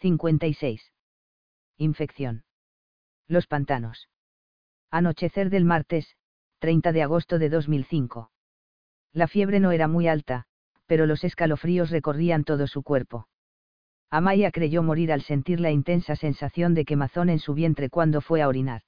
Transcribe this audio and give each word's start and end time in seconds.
56. 0.00 0.92
Infección. 1.76 2.44
Los 3.26 3.48
pantanos. 3.48 4.08
Anochecer 4.92 5.50
del 5.50 5.64
martes, 5.64 6.14
30 6.60 6.92
de 6.92 7.02
agosto 7.02 7.40
de 7.40 7.48
2005. 7.48 8.30
La 9.12 9.26
fiebre 9.26 9.58
no 9.58 9.72
era 9.72 9.88
muy 9.88 10.06
alta, 10.06 10.44
pero 10.86 11.06
los 11.06 11.24
escalofríos 11.24 11.90
recorrían 11.90 12.44
todo 12.44 12.68
su 12.68 12.84
cuerpo. 12.84 13.26
Amaya 14.08 14.52
creyó 14.52 14.84
morir 14.84 15.12
al 15.12 15.22
sentir 15.22 15.58
la 15.58 15.72
intensa 15.72 16.14
sensación 16.14 16.74
de 16.74 16.84
quemazón 16.84 17.28
en 17.28 17.40
su 17.40 17.54
vientre 17.54 17.90
cuando 17.90 18.20
fue 18.20 18.40
a 18.40 18.48
orinar. 18.48 18.82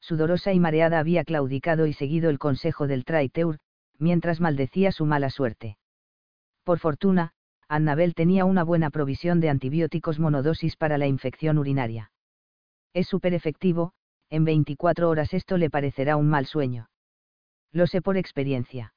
Sudorosa 0.00 0.54
y 0.54 0.60
mareada 0.60 0.98
había 0.98 1.24
claudicado 1.24 1.86
y 1.86 1.92
seguido 1.92 2.30
el 2.30 2.38
consejo 2.38 2.86
del 2.86 3.04
traiteur, 3.04 3.58
mientras 3.98 4.40
maldecía 4.40 4.92
su 4.92 5.04
mala 5.04 5.28
suerte. 5.28 5.76
Por 6.64 6.78
fortuna, 6.78 7.34
Annabel 7.72 8.14
tenía 8.14 8.44
una 8.44 8.64
buena 8.64 8.90
provisión 8.90 9.40
de 9.40 9.48
antibióticos 9.48 10.18
monodosis 10.18 10.76
para 10.76 10.98
la 10.98 11.06
infección 11.06 11.56
urinaria. 11.56 12.12
Es 12.92 13.08
súper 13.08 13.32
efectivo, 13.32 13.94
en 14.28 14.44
24 14.44 15.08
horas 15.08 15.32
esto 15.32 15.56
le 15.56 15.70
parecerá 15.70 16.18
un 16.18 16.28
mal 16.28 16.44
sueño. 16.44 16.90
Lo 17.72 17.86
sé 17.86 18.02
por 18.02 18.18
experiencia. 18.18 18.92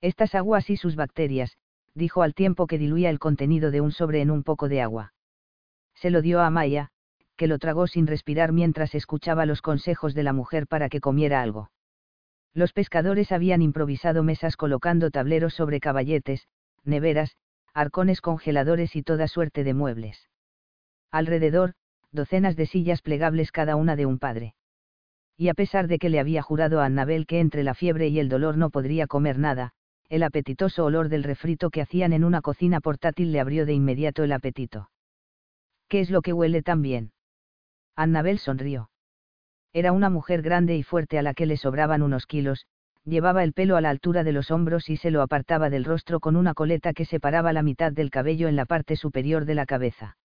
Estas 0.00 0.36
aguas 0.36 0.70
y 0.70 0.76
sus 0.76 0.94
bacterias, 0.94 1.58
dijo 1.92 2.22
al 2.22 2.34
tiempo 2.34 2.68
que 2.68 2.78
diluía 2.78 3.10
el 3.10 3.18
contenido 3.18 3.72
de 3.72 3.80
un 3.80 3.90
sobre 3.90 4.20
en 4.20 4.30
un 4.30 4.44
poco 4.44 4.68
de 4.68 4.80
agua. 4.80 5.12
Se 5.96 6.10
lo 6.10 6.22
dio 6.22 6.40
a 6.40 6.50
Maya, 6.50 6.90
que 7.36 7.48
lo 7.48 7.58
tragó 7.58 7.88
sin 7.88 8.06
respirar 8.06 8.52
mientras 8.52 8.94
escuchaba 8.94 9.44
los 9.44 9.60
consejos 9.60 10.14
de 10.14 10.22
la 10.22 10.32
mujer 10.32 10.68
para 10.68 10.88
que 10.88 11.00
comiera 11.00 11.42
algo. 11.42 11.72
Los 12.54 12.72
pescadores 12.72 13.32
habían 13.32 13.60
improvisado 13.60 14.22
mesas 14.22 14.56
colocando 14.56 15.10
tableros 15.10 15.54
sobre 15.54 15.80
caballetes, 15.80 16.46
neveras, 16.84 17.36
arcones 17.78 18.20
congeladores 18.20 18.96
y 18.96 19.04
toda 19.04 19.28
suerte 19.28 19.62
de 19.62 19.72
muebles. 19.72 20.28
Alrededor, 21.12 21.74
docenas 22.10 22.56
de 22.56 22.66
sillas 22.66 23.02
plegables 23.02 23.52
cada 23.52 23.76
una 23.76 23.94
de 23.94 24.04
un 24.04 24.18
padre. 24.18 24.54
Y 25.36 25.48
a 25.48 25.54
pesar 25.54 25.86
de 25.86 26.00
que 26.00 26.08
le 26.08 26.18
había 26.18 26.42
jurado 26.42 26.80
a 26.80 26.86
Annabel 26.86 27.24
que 27.24 27.38
entre 27.38 27.62
la 27.62 27.74
fiebre 27.74 28.08
y 28.08 28.18
el 28.18 28.28
dolor 28.28 28.56
no 28.56 28.70
podría 28.70 29.06
comer 29.06 29.38
nada, 29.38 29.74
el 30.08 30.24
apetitoso 30.24 30.84
olor 30.84 31.08
del 31.08 31.22
refrito 31.22 31.70
que 31.70 31.80
hacían 31.80 32.12
en 32.12 32.24
una 32.24 32.40
cocina 32.40 32.80
portátil 32.80 33.30
le 33.30 33.38
abrió 33.38 33.64
de 33.64 33.74
inmediato 33.74 34.24
el 34.24 34.32
apetito. 34.32 34.90
¿Qué 35.86 36.00
es 36.00 36.10
lo 36.10 36.20
que 36.20 36.32
huele 36.32 36.62
tan 36.62 36.82
bien? 36.82 37.12
Annabel 37.94 38.40
sonrió. 38.40 38.90
Era 39.72 39.92
una 39.92 40.10
mujer 40.10 40.42
grande 40.42 40.74
y 40.76 40.82
fuerte 40.82 41.16
a 41.16 41.22
la 41.22 41.32
que 41.32 41.46
le 41.46 41.56
sobraban 41.56 42.02
unos 42.02 42.26
kilos, 42.26 42.66
llevaba 43.08 43.42
el 43.42 43.52
pelo 43.52 43.76
a 43.76 43.80
la 43.80 43.90
altura 43.90 44.22
de 44.22 44.32
los 44.32 44.50
hombros 44.50 44.88
y 44.88 44.96
se 44.96 45.10
lo 45.10 45.22
apartaba 45.22 45.70
del 45.70 45.84
rostro 45.84 46.20
con 46.20 46.36
una 46.36 46.54
coleta 46.54 46.92
que 46.92 47.04
separaba 47.04 47.52
la 47.52 47.62
mitad 47.62 47.92
del 47.92 48.10
cabello 48.10 48.48
en 48.48 48.56
la 48.56 48.66
parte 48.66 48.96
superior 48.96 49.44
de 49.44 49.54
la 49.54 49.66
cabeza. 49.66 50.16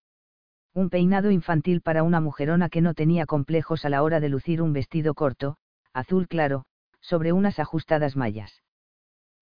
Un 0.73 0.89
peinado 0.89 1.31
infantil 1.31 1.81
para 1.81 2.03
una 2.03 2.19
mujerona 2.19 2.69
que 2.69 2.81
no 2.81 2.93
tenía 2.93 3.25
complejos 3.25 3.85
a 3.85 3.89
la 3.89 4.03
hora 4.03 4.19
de 4.19 4.29
lucir 4.29 4.61
un 4.61 4.73
vestido 4.73 5.13
corto, 5.13 5.57
azul 5.93 6.27
claro, 6.27 6.65
sobre 6.99 7.31
unas 7.31 7.59
ajustadas 7.59 8.15
mallas. 8.15 8.61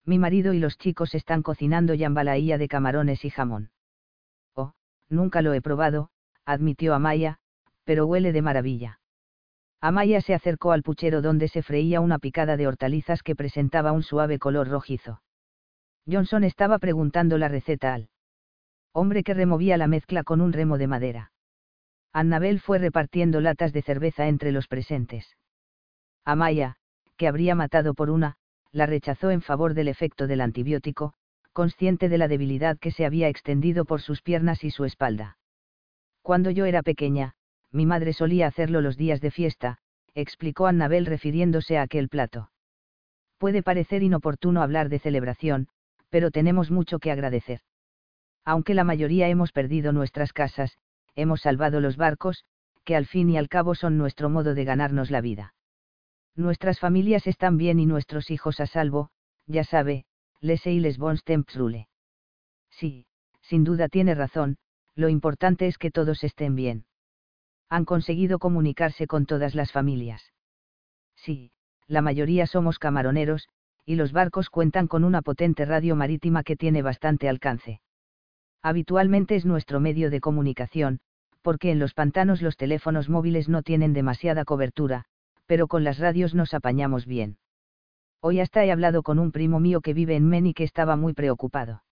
Mi 0.05 0.19
marido 0.19 0.53
y 0.53 0.59
los 0.59 0.77
chicos 0.77 1.15
están 1.15 1.43
cocinando 1.43 1.93
yambalaía 1.93 2.57
de 2.57 2.67
camarones 2.67 3.23
y 3.23 3.29
jamón. 3.29 3.71
Oh, 4.55 4.73
nunca 5.09 5.41
lo 5.41 5.53
he 5.53 5.61
probado, 5.61 6.09
admitió 6.45 6.93
Amaya, 6.95 7.37
pero 7.85 8.05
huele 8.07 8.31
de 8.31 8.41
maravilla. 8.41 9.00
Amaya 9.81 10.21
se 10.21 10.35
acercó 10.35 10.71
al 10.73 10.83
puchero 10.83 11.23
donde 11.23 11.47
se 11.47 11.63
freía 11.63 12.01
una 12.01 12.19
picada 12.19 12.55
de 12.55 12.67
hortalizas 12.67 13.23
que 13.23 13.35
presentaba 13.35 13.91
un 13.91 14.03
suave 14.03 14.37
color 14.37 14.67
rojizo. 14.67 15.21
Johnson 16.09 16.43
estaba 16.43 16.77
preguntando 16.77 17.39
la 17.39 17.47
receta 17.47 17.95
al 17.95 18.09
hombre 18.93 19.23
que 19.23 19.33
removía 19.33 19.77
la 19.77 19.87
mezcla 19.87 20.23
con 20.23 20.39
un 20.39 20.53
remo 20.53 20.77
de 20.77 20.87
madera. 20.87 21.31
Annabel 22.13 22.59
fue 22.59 22.77
repartiendo 22.77 23.41
latas 23.41 23.73
de 23.73 23.81
cerveza 23.81 24.27
entre 24.27 24.51
los 24.51 24.67
presentes. 24.67 25.37
Amaya, 26.25 26.75
que 27.17 27.27
habría 27.27 27.55
matado 27.55 27.93
por 27.93 28.09
una, 28.09 28.35
la 28.71 28.85
rechazó 28.85 29.31
en 29.31 29.41
favor 29.41 29.73
del 29.73 29.87
efecto 29.87 30.27
del 30.27 30.41
antibiótico, 30.41 31.13
consciente 31.53 32.09
de 32.09 32.17
la 32.17 32.27
debilidad 32.27 32.77
que 32.77 32.91
se 32.91 33.05
había 33.05 33.29
extendido 33.29 33.85
por 33.85 34.01
sus 34.01 34.21
piernas 34.21 34.63
y 34.63 34.71
su 34.71 34.85
espalda. 34.85 35.37
Cuando 36.21 36.51
yo 36.51 36.65
era 36.65 36.83
pequeña, 36.83 37.33
mi 37.71 37.85
madre 37.85 38.13
solía 38.13 38.47
hacerlo 38.47 38.81
los 38.81 38.97
días 38.97 39.21
de 39.21 39.31
fiesta, 39.31 39.77
explicó 40.13 40.67
Annabel 40.67 41.05
refiriéndose 41.05 41.77
a 41.77 41.83
aquel 41.83 42.09
plato. 42.09 42.51
Puede 43.37 43.63
parecer 43.63 44.03
inoportuno 44.03 44.61
hablar 44.61 44.89
de 44.89 44.99
celebración, 44.99 45.67
pero 46.09 46.31
tenemos 46.31 46.69
mucho 46.69 46.99
que 46.99 47.11
agradecer. 47.11 47.61
Aunque 48.43 48.73
la 48.73 48.83
mayoría 48.83 49.29
hemos 49.29 49.51
perdido 49.51 49.93
nuestras 49.93 50.33
casas, 50.33 50.77
hemos 51.15 51.41
salvado 51.41 51.79
los 51.79 51.95
barcos, 51.95 52.43
que 52.83 52.95
al 52.95 53.05
fin 53.05 53.29
y 53.29 53.37
al 53.37 53.47
cabo 53.47 53.75
son 53.75 53.97
nuestro 53.97 54.29
modo 54.29 54.53
de 54.53 54.65
ganarnos 54.65 55.11
la 55.11 55.21
vida. 55.21 55.53
Nuestras 56.35 56.79
familias 56.79 57.27
están 57.27 57.57
bien 57.57 57.79
y 57.79 57.85
nuestros 57.85 58.31
hijos 58.31 58.59
a 58.59 58.67
salvo, 58.67 59.09
ya 59.47 59.63
sabe, 59.63 60.05
les 60.39 60.65
y 60.65 60.79
les 60.79 60.97
bons 60.97 61.23
temps 61.23 61.55
rule. 61.55 61.87
Sí, 62.69 63.05
sin 63.41 63.63
duda 63.63 63.87
tiene 63.89 64.15
razón, 64.15 64.57
lo 64.95 65.09
importante 65.09 65.67
es 65.67 65.77
que 65.77 65.91
todos 65.91 66.23
estén 66.23 66.55
bien 66.55 66.85
han 67.71 67.85
conseguido 67.85 68.37
comunicarse 68.37 69.07
con 69.07 69.25
todas 69.25 69.55
las 69.55 69.71
familias. 69.71 70.33
Sí, 71.15 71.51
la 71.87 72.01
mayoría 72.01 72.45
somos 72.45 72.79
camaroneros, 72.79 73.47
y 73.85 73.95
los 73.95 74.11
barcos 74.11 74.49
cuentan 74.49 74.87
con 74.87 75.05
una 75.05 75.21
potente 75.21 75.63
radio 75.63 75.95
marítima 75.95 76.43
que 76.43 76.57
tiene 76.57 76.81
bastante 76.81 77.29
alcance. 77.29 77.79
Habitualmente 78.61 79.37
es 79.37 79.45
nuestro 79.45 79.79
medio 79.79 80.09
de 80.09 80.19
comunicación, 80.19 80.99
porque 81.41 81.71
en 81.71 81.79
los 81.79 81.93
pantanos 81.93 82.41
los 82.41 82.57
teléfonos 82.57 83.07
móviles 83.07 83.47
no 83.47 83.63
tienen 83.63 83.93
demasiada 83.93 84.43
cobertura, 84.43 85.05
pero 85.45 85.69
con 85.69 85.85
las 85.85 85.97
radios 85.97 86.35
nos 86.35 86.53
apañamos 86.53 87.05
bien. 87.05 87.37
Hoy 88.19 88.41
hasta 88.41 88.65
he 88.65 88.71
hablado 88.73 89.01
con 89.01 89.17
un 89.17 89.31
primo 89.31 89.61
mío 89.61 89.79
que 89.79 89.93
vive 89.93 90.17
en 90.17 90.27
Maine 90.27 90.49
y 90.49 90.53
que 90.53 90.65
estaba 90.65 90.97
muy 90.97 91.13
preocupado. 91.13 91.83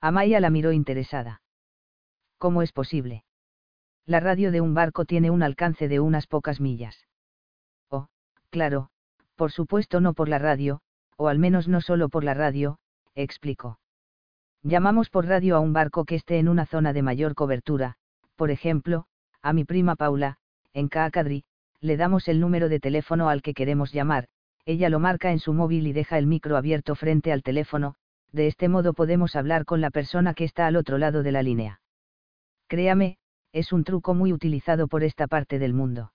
Amaya 0.00 0.40
la 0.40 0.50
miró 0.50 0.72
interesada. 0.72 1.42
¿Cómo 2.38 2.62
es 2.62 2.72
posible? 2.72 3.25
La 4.06 4.20
radio 4.20 4.52
de 4.52 4.60
un 4.60 4.72
barco 4.72 5.04
tiene 5.04 5.30
un 5.30 5.42
alcance 5.42 5.88
de 5.88 5.98
unas 5.98 6.28
pocas 6.28 6.60
millas. 6.60 7.06
Oh, 7.90 8.06
claro, 8.50 8.88
por 9.34 9.50
supuesto 9.50 10.00
no 10.00 10.14
por 10.14 10.28
la 10.28 10.38
radio, 10.38 10.80
o 11.16 11.28
al 11.28 11.38
menos 11.38 11.66
no 11.66 11.80
solo 11.80 12.08
por 12.08 12.22
la 12.22 12.34
radio, 12.34 12.78
explicó. 13.16 13.80
Llamamos 14.62 15.10
por 15.10 15.26
radio 15.26 15.56
a 15.56 15.60
un 15.60 15.72
barco 15.72 16.04
que 16.04 16.14
esté 16.14 16.38
en 16.38 16.48
una 16.48 16.66
zona 16.66 16.92
de 16.92 17.02
mayor 17.02 17.34
cobertura, 17.34 17.96
por 18.36 18.50
ejemplo, 18.50 19.06
a 19.42 19.52
mi 19.52 19.64
prima 19.64 19.96
Paula, 19.96 20.38
en 20.72 20.88
Caacadri, 20.88 21.44
le 21.80 21.96
damos 21.96 22.28
el 22.28 22.40
número 22.40 22.68
de 22.68 22.80
teléfono 22.80 23.28
al 23.28 23.42
que 23.42 23.54
queremos 23.54 23.92
llamar, 23.92 24.28
ella 24.64 24.88
lo 24.88 24.98
marca 24.98 25.32
en 25.32 25.38
su 25.38 25.52
móvil 25.52 25.86
y 25.86 25.92
deja 25.92 26.18
el 26.18 26.26
micro 26.26 26.56
abierto 26.56 26.94
frente 26.94 27.32
al 27.32 27.42
teléfono, 27.42 27.94
de 28.32 28.46
este 28.46 28.68
modo 28.68 28.92
podemos 28.92 29.36
hablar 29.36 29.64
con 29.64 29.80
la 29.80 29.90
persona 29.90 30.34
que 30.34 30.44
está 30.44 30.66
al 30.66 30.76
otro 30.76 30.98
lado 30.98 31.22
de 31.22 31.32
la 31.32 31.42
línea. 31.42 31.80
Créame, 32.66 33.18
es 33.52 33.72
un 33.72 33.84
truco 33.84 34.14
muy 34.14 34.32
utilizado 34.32 34.88
por 34.88 35.04
esta 35.04 35.26
parte 35.26 35.58
del 35.58 35.72
mundo. 35.72 36.12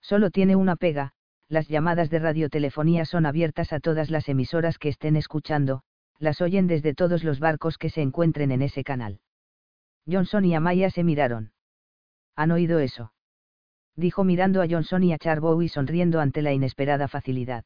Solo 0.00 0.30
tiene 0.30 0.56
una 0.56 0.76
pega, 0.76 1.12
las 1.48 1.68
llamadas 1.68 2.10
de 2.10 2.18
radiotelefonía 2.18 3.04
son 3.04 3.26
abiertas 3.26 3.72
a 3.72 3.80
todas 3.80 4.10
las 4.10 4.28
emisoras 4.28 4.78
que 4.78 4.88
estén 4.88 5.16
escuchando, 5.16 5.82
las 6.18 6.40
oyen 6.40 6.66
desde 6.66 6.94
todos 6.94 7.24
los 7.24 7.40
barcos 7.40 7.78
que 7.78 7.90
se 7.90 8.00
encuentren 8.00 8.50
en 8.52 8.62
ese 8.62 8.84
canal. 8.84 9.20
Johnson 10.10 10.44
y 10.44 10.54
Amaya 10.54 10.90
se 10.90 11.04
miraron. 11.04 11.52
¿Han 12.36 12.50
oído 12.50 12.78
eso? 12.78 13.12
Dijo 13.96 14.24
mirando 14.24 14.62
a 14.62 14.66
Johnson 14.68 15.04
y 15.04 15.12
a 15.12 15.18
Charbow 15.18 15.60
y 15.62 15.68
sonriendo 15.68 16.20
ante 16.20 16.42
la 16.42 16.52
inesperada 16.52 17.08
facilidad. 17.08 17.64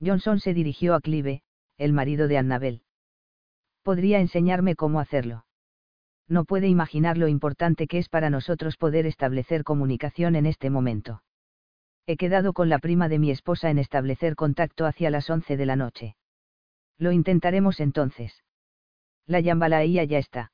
Johnson 0.00 0.40
se 0.40 0.54
dirigió 0.54 0.94
a 0.94 1.00
Clive, 1.00 1.42
el 1.78 1.92
marido 1.92 2.28
de 2.28 2.38
Annabel. 2.38 2.82
¿Podría 3.82 4.20
enseñarme 4.20 4.76
cómo 4.76 5.00
hacerlo? 5.00 5.44
No 6.28 6.44
puede 6.44 6.68
imaginar 6.68 7.18
lo 7.18 7.28
importante 7.28 7.86
que 7.86 7.98
es 7.98 8.08
para 8.08 8.30
nosotros 8.30 8.76
poder 8.76 9.06
establecer 9.06 9.64
comunicación 9.64 10.36
en 10.36 10.46
este 10.46 10.70
momento. 10.70 11.22
He 12.06 12.16
quedado 12.16 12.52
con 12.52 12.68
la 12.68 12.78
prima 12.78 13.08
de 13.08 13.18
mi 13.18 13.30
esposa 13.30 13.70
en 13.70 13.78
establecer 13.78 14.34
contacto 14.34 14.86
hacia 14.86 15.10
las 15.10 15.28
11 15.30 15.56
de 15.56 15.66
la 15.66 15.76
noche. 15.76 16.16
Lo 16.98 17.12
intentaremos 17.12 17.80
entonces. 17.80 18.42
La 19.26 19.40
yambalaía 19.40 20.04
ya 20.04 20.18
está. 20.18 20.52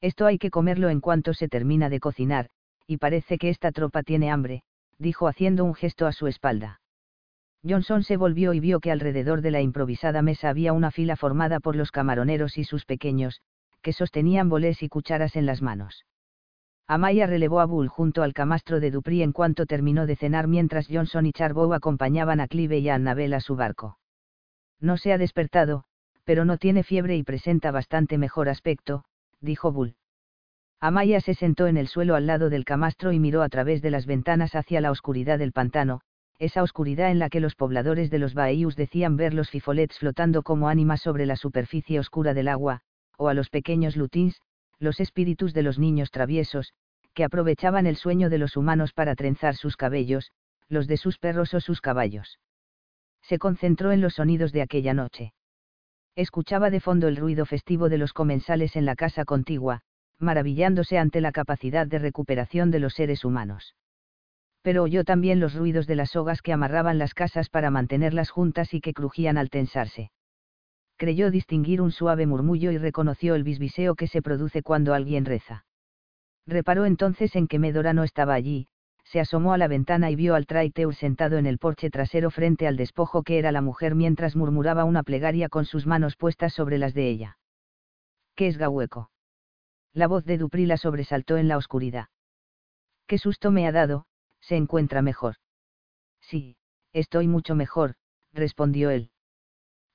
Esto 0.00 0.26
hay 0.26 0.38
que 0.38 0.50
comerlo 0.50 0.88
en 0.88 1.00
cuanto 1.00 1.34
se 1.34 1.48
termina 1.48 1.88
de 1.88 2.00
cocinar, 2.00 2.50
y 2.86 2.96
parece 2.96 3.38
que 3.38 3.50
esta 3.50 3.72
tropa 3.72 4.02
tiene 4.02 4.30
hambre, 4.30 4.62
dijo 4.98 5.28
haciendo 5.28 5.64
un 5.64 5.74
gesto 5.74 6.06
a 6.06 6.12
su 6.12 6.26
espalda. 6.26 6.80
Johnson 7.62 8.02
se 8.04 8.16
volvió 8.16 8.54
y 8.54 8.60
vio 8.60 8.80
que 8.80 8.90
alrededor 8.90 9.42
de 9.42 9.50
la 9.50 9.60
improvisada 9.60 10.22
mesa 10.22 10.48
había 10.48 10.72
una 10.72 10.90
fila 10.90 11.16
formada 11.16 11.60
por 11.60 11.76
los 11.76 11.90
camaroneros 11.90 12.56
y 12.56 12.64
sus 12.64 12.86
pequeños, 12.86 13.42
que 13.80 13.92
sostenían 13.92 14.48
bolés 14.48 14.82
y 14.82 14.88
cucharas 14.88 15.36
en 15.36 15.46
las 15.46 15.62
manos. 15.62 16.04
Amaya 16.86 17.26
relevó 17.26 17.60
a 17.60 17.66
Bull 17.66 17.88
junto 17.88 18.22
al 18.22 18.32
camastro 18.32 18.80
de 18.80 18.90
Dupri 18.90 19.22
en 19.22 19.32
cuanto 19.32 19.66
terminó 19.66 20.06
de 20.06 20.16
cenar 20.16 20.48
mientras 20.48 20.88
Johnson 20.90 21.24
y 21.26 21.32
Charbow 21.32 21.72
acompañaban 21.72 22.40
a 22.40 22.48
Clive 22.48 22.78
y 22.78 22.88
a 22.88 22.96
Annabel 22.96 23.32
a 23.34 23.40
su 23.40 23.54
barco. 23.54 23.98
No 24.80 24.96
se 24.96 25.12
ha 25.12 25.18
despertado, 25.18 25.84
pero 26.24 26.44
no 26.44 26.58
tiene 26.58 26.82
fiebre 26.82 27.16
y 27.16 27.22
presenta 27.22 27.70
bastante 27.70 28.18
mejor 28.18 28.48
aspecto, 28.48 29.04
dijo 29.40 29.70
Bull. 29.70 29.94
Amaya 30.80 31.20
se 31.20 31.34
sentó 31.34 31.66
en 31.66 31.76
el 31.76 31.88
suelo 31.88 32.14
al 32.14 32.26
lado 32.26 32.50
del 32.50 32.64
camastro 32.64 33.12
y 33.12 33.18
miró 33.18 33.42
a 33.42 33.48
través 33.48 33.82
de 33.82 33.90
las 33.90 34.06
ventanas 34.06 34.54
hacia 34.54 34.80
la 34.80 34.90
oscuridad 34.90 35.38
del 35.38 35.52
pantano, 35.52 36.00
esa 36.38 36.62
oscuridad 36.62 37.10
en 37.10 37.18
la 37.18 37.28
que 37.28 37.40
los 37.40 37.54
pobladores 37.54 38.10
de 38.10 38.18
los 38.18 38.32
Bayous 38.32 38.74
decían 38.74 39.16
ver 39.16 39.34
los 39.34 39.50
fifolets 39.50 39.98
flotando 39.98 40.42
como 40.42 40.68
ánimas 40.68 41.02
sobre 41.02 41.26
la 41.26 41.36
superficie 41.36 42.00
oscura 42.00 42.32
del 42.32 42.48
agua, 42.48 42.80
o 43.20 43.28
a 43.28 43.34
los 43.34 43.50
pequeños 43.50 43.96
lutins, 43.96 44.40
los 44.78 44.98
espíritus 44.98 45.52
de 45.52 45.62
los 45.62 45.78
niños 45.78 46.10
traviesos, 46.10 46.72
que 47.12 47.22
aprovechaban 47.22 47.86
el 47.86 47.96
sueño 47.96 48.30
de 48.30 48.38
los 48.38 48.56
humanos 48.56 48.94
para 48.94 49.14
trenzar 49.14 49.56
sus 49.56 49.76
cabellos, 49.76 50.32
los 50.68 50.86
de 50.86 50.96
sus 50.96 51.18
perros 51.18 51.52
o 51.52 51.60
sus 51.60 51.82
caballos. 51.82 52.38
Se 53.20 53.38
concentró 53.38 53.92
en 53.92 54.00
los 54.00 54.14
sonidos 54.14 54.52
de 54.52 54.62
aquella 54.62 54.94
noche. 54.94 55.34
Escuchaba 56.16 56.70
de 56.70 56.80
fondo 56.80 57.08
el 57.08 57.16
ruido 57.16 57.44
festivo 57.44 57.90
de 57.90 57.98
los 57.98 58.14
comensales 58.14 58.74
en 58.74 58.86
la 58.86 58.96
casa 58.96 59.26
contigua, 59.26 59.82
maravillándose 60.18 60.96
ante 60.96 61.20
la 61.20 61.30
capacidad 61.30 61.86
de 61.86 61.98
recuperación 61.98 62.70
de 62.70 62.80
los 62.80 62.94
seres 62.94 63.26
humanos. 63.26 63.74
Pero 64.62 64.82
oyó 64.82 65.04
también 65.04 65.40
los 65.40 65.54
ruidos 65.54 65.86
de 65.86 65.96
las 65.96 66.12
sogas 66.12 66.40
que 66.40 66.54
amarraban 66.54 66.96
las 66.96 67.12
casas 67.12 67.50
para 67.50 67.70
mantenerlas 67.70 68.30
juntas 68.30 68.72
y 68.72 68.80
que 68.80 68.94
crujían 68.94 69.36
al 69.36 69.50
tensarse. 69.50 70.10
Creyó 71.00 71.30
distinguir 71.30 71.80
un 71.80 71.92
suave 71.92 72.26
murmullo 72.26 72.72
y 72.72 72.76
reconoció 72.76 73.34
el 73.34 73.42
bisbiseo 73.42 73.94
que 73.94 74.06
se 74.06 74.20
produce 74.20 74.62
cuando 74.62 74.92
alguien 74.92 75.24
reza. 75.24 75.64
Reparó 76.46 76.84
entonces 76.84 77.34
en 77.36 77.48
que 77.48 77.58
Medora 77.58 77.94
no 77.94 78.04
estaba 78.04 78.34
allí, 78.34 78.68
se 79.04 79.18
asomó 79.18 79.54
a 79.54 79.56
la 79.56 79.66
ventana 79.66 80.10
y 80.10 80.14
vio 80.14 80.34
al 80.34 80.44
Traiteur 80.44 80.94
sentado 80.94 81.38
en 81.38 81.46
el 81.46 81.56
porche 81.56 81.88
trasero 81.88 82.30
frente 82.30 82.66
al 82.66 82.76
despojo 82.76 83.22
que 83.22 83.38
era 83.38 83.50
la 83.50 83.62
mujer 83.62 83.94
mientras 83.94 84.36
murmuraba 84.36 84.84
una 84.84 85.02
plegaria 85.02 85.48
con 85.48 85.64
sus 85.64 85.86
manos 85.86 86.16
puestas 86.16 86.52
sobre 86.52 86.76
las 86.76 86.92
de 86.92 87.08
ella. 87.08 87.38
¿Qué 88.34 88.48
es 88.48 88.58
Gahueco? 88.58 89.10
La 89.94 90.06
voz 90.06 90.26
de 90.26 90.36
Dupri 90.36 90.66
la 90.66 90.76
sobresaltó 90.76 91.38
en 91.38 91.48
la 91.48 91.56
oscuridad. 91.56 92.08
¿Qué 93.06 93.16
susto 93.16 93.50
me 93.50 93.66
ha 93.66 93.72
dado? 93.72 94.04
¿Se 94.40 94.56
encuentra 94.56 95.00
mejor? 95.00 95.36
Sí, 96.20 96.58
estoy 96.92 97.26
mucho 97.26 97.54
mejor, 97.54 97.94
respondió 98.34 98.90
él. 98.90 99.10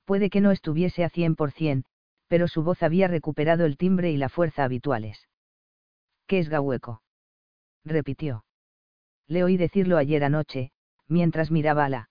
Puede 0.06 0.30
que 0.30 0.42
no 0.42 0.52
estuviese 0.52 1.04
a 1.04 1.10
cien 1.10 1.36
por 1.36 1.52
cien, 1.52 1.84
pero 2.28 2.48
su 2.48 2.63
voz 2.63 2.84
había 2.84 3.07
recuperado 3.07 3.66
el 3.66 3.78
timbre 3.78 4.12
y 4.12 4.18
la 4.18 4.30
fuerza 4.30 4.63
habituales. 4.63 5.28
¿Qué 6.28 6.40
es 6.40 6.50
Gahueco? 6.50 7.02
repitió. 7.84 8.46
Le 9.28 9.44
oí 9.44 9.57
decirlo 9.57 9.98
ayer 9.98 10.24
anoche, 10.24 10.72
mientras 11.07 11.52
miraba 11.52 11.86
a 11.86 11.90
la 11.90 12.10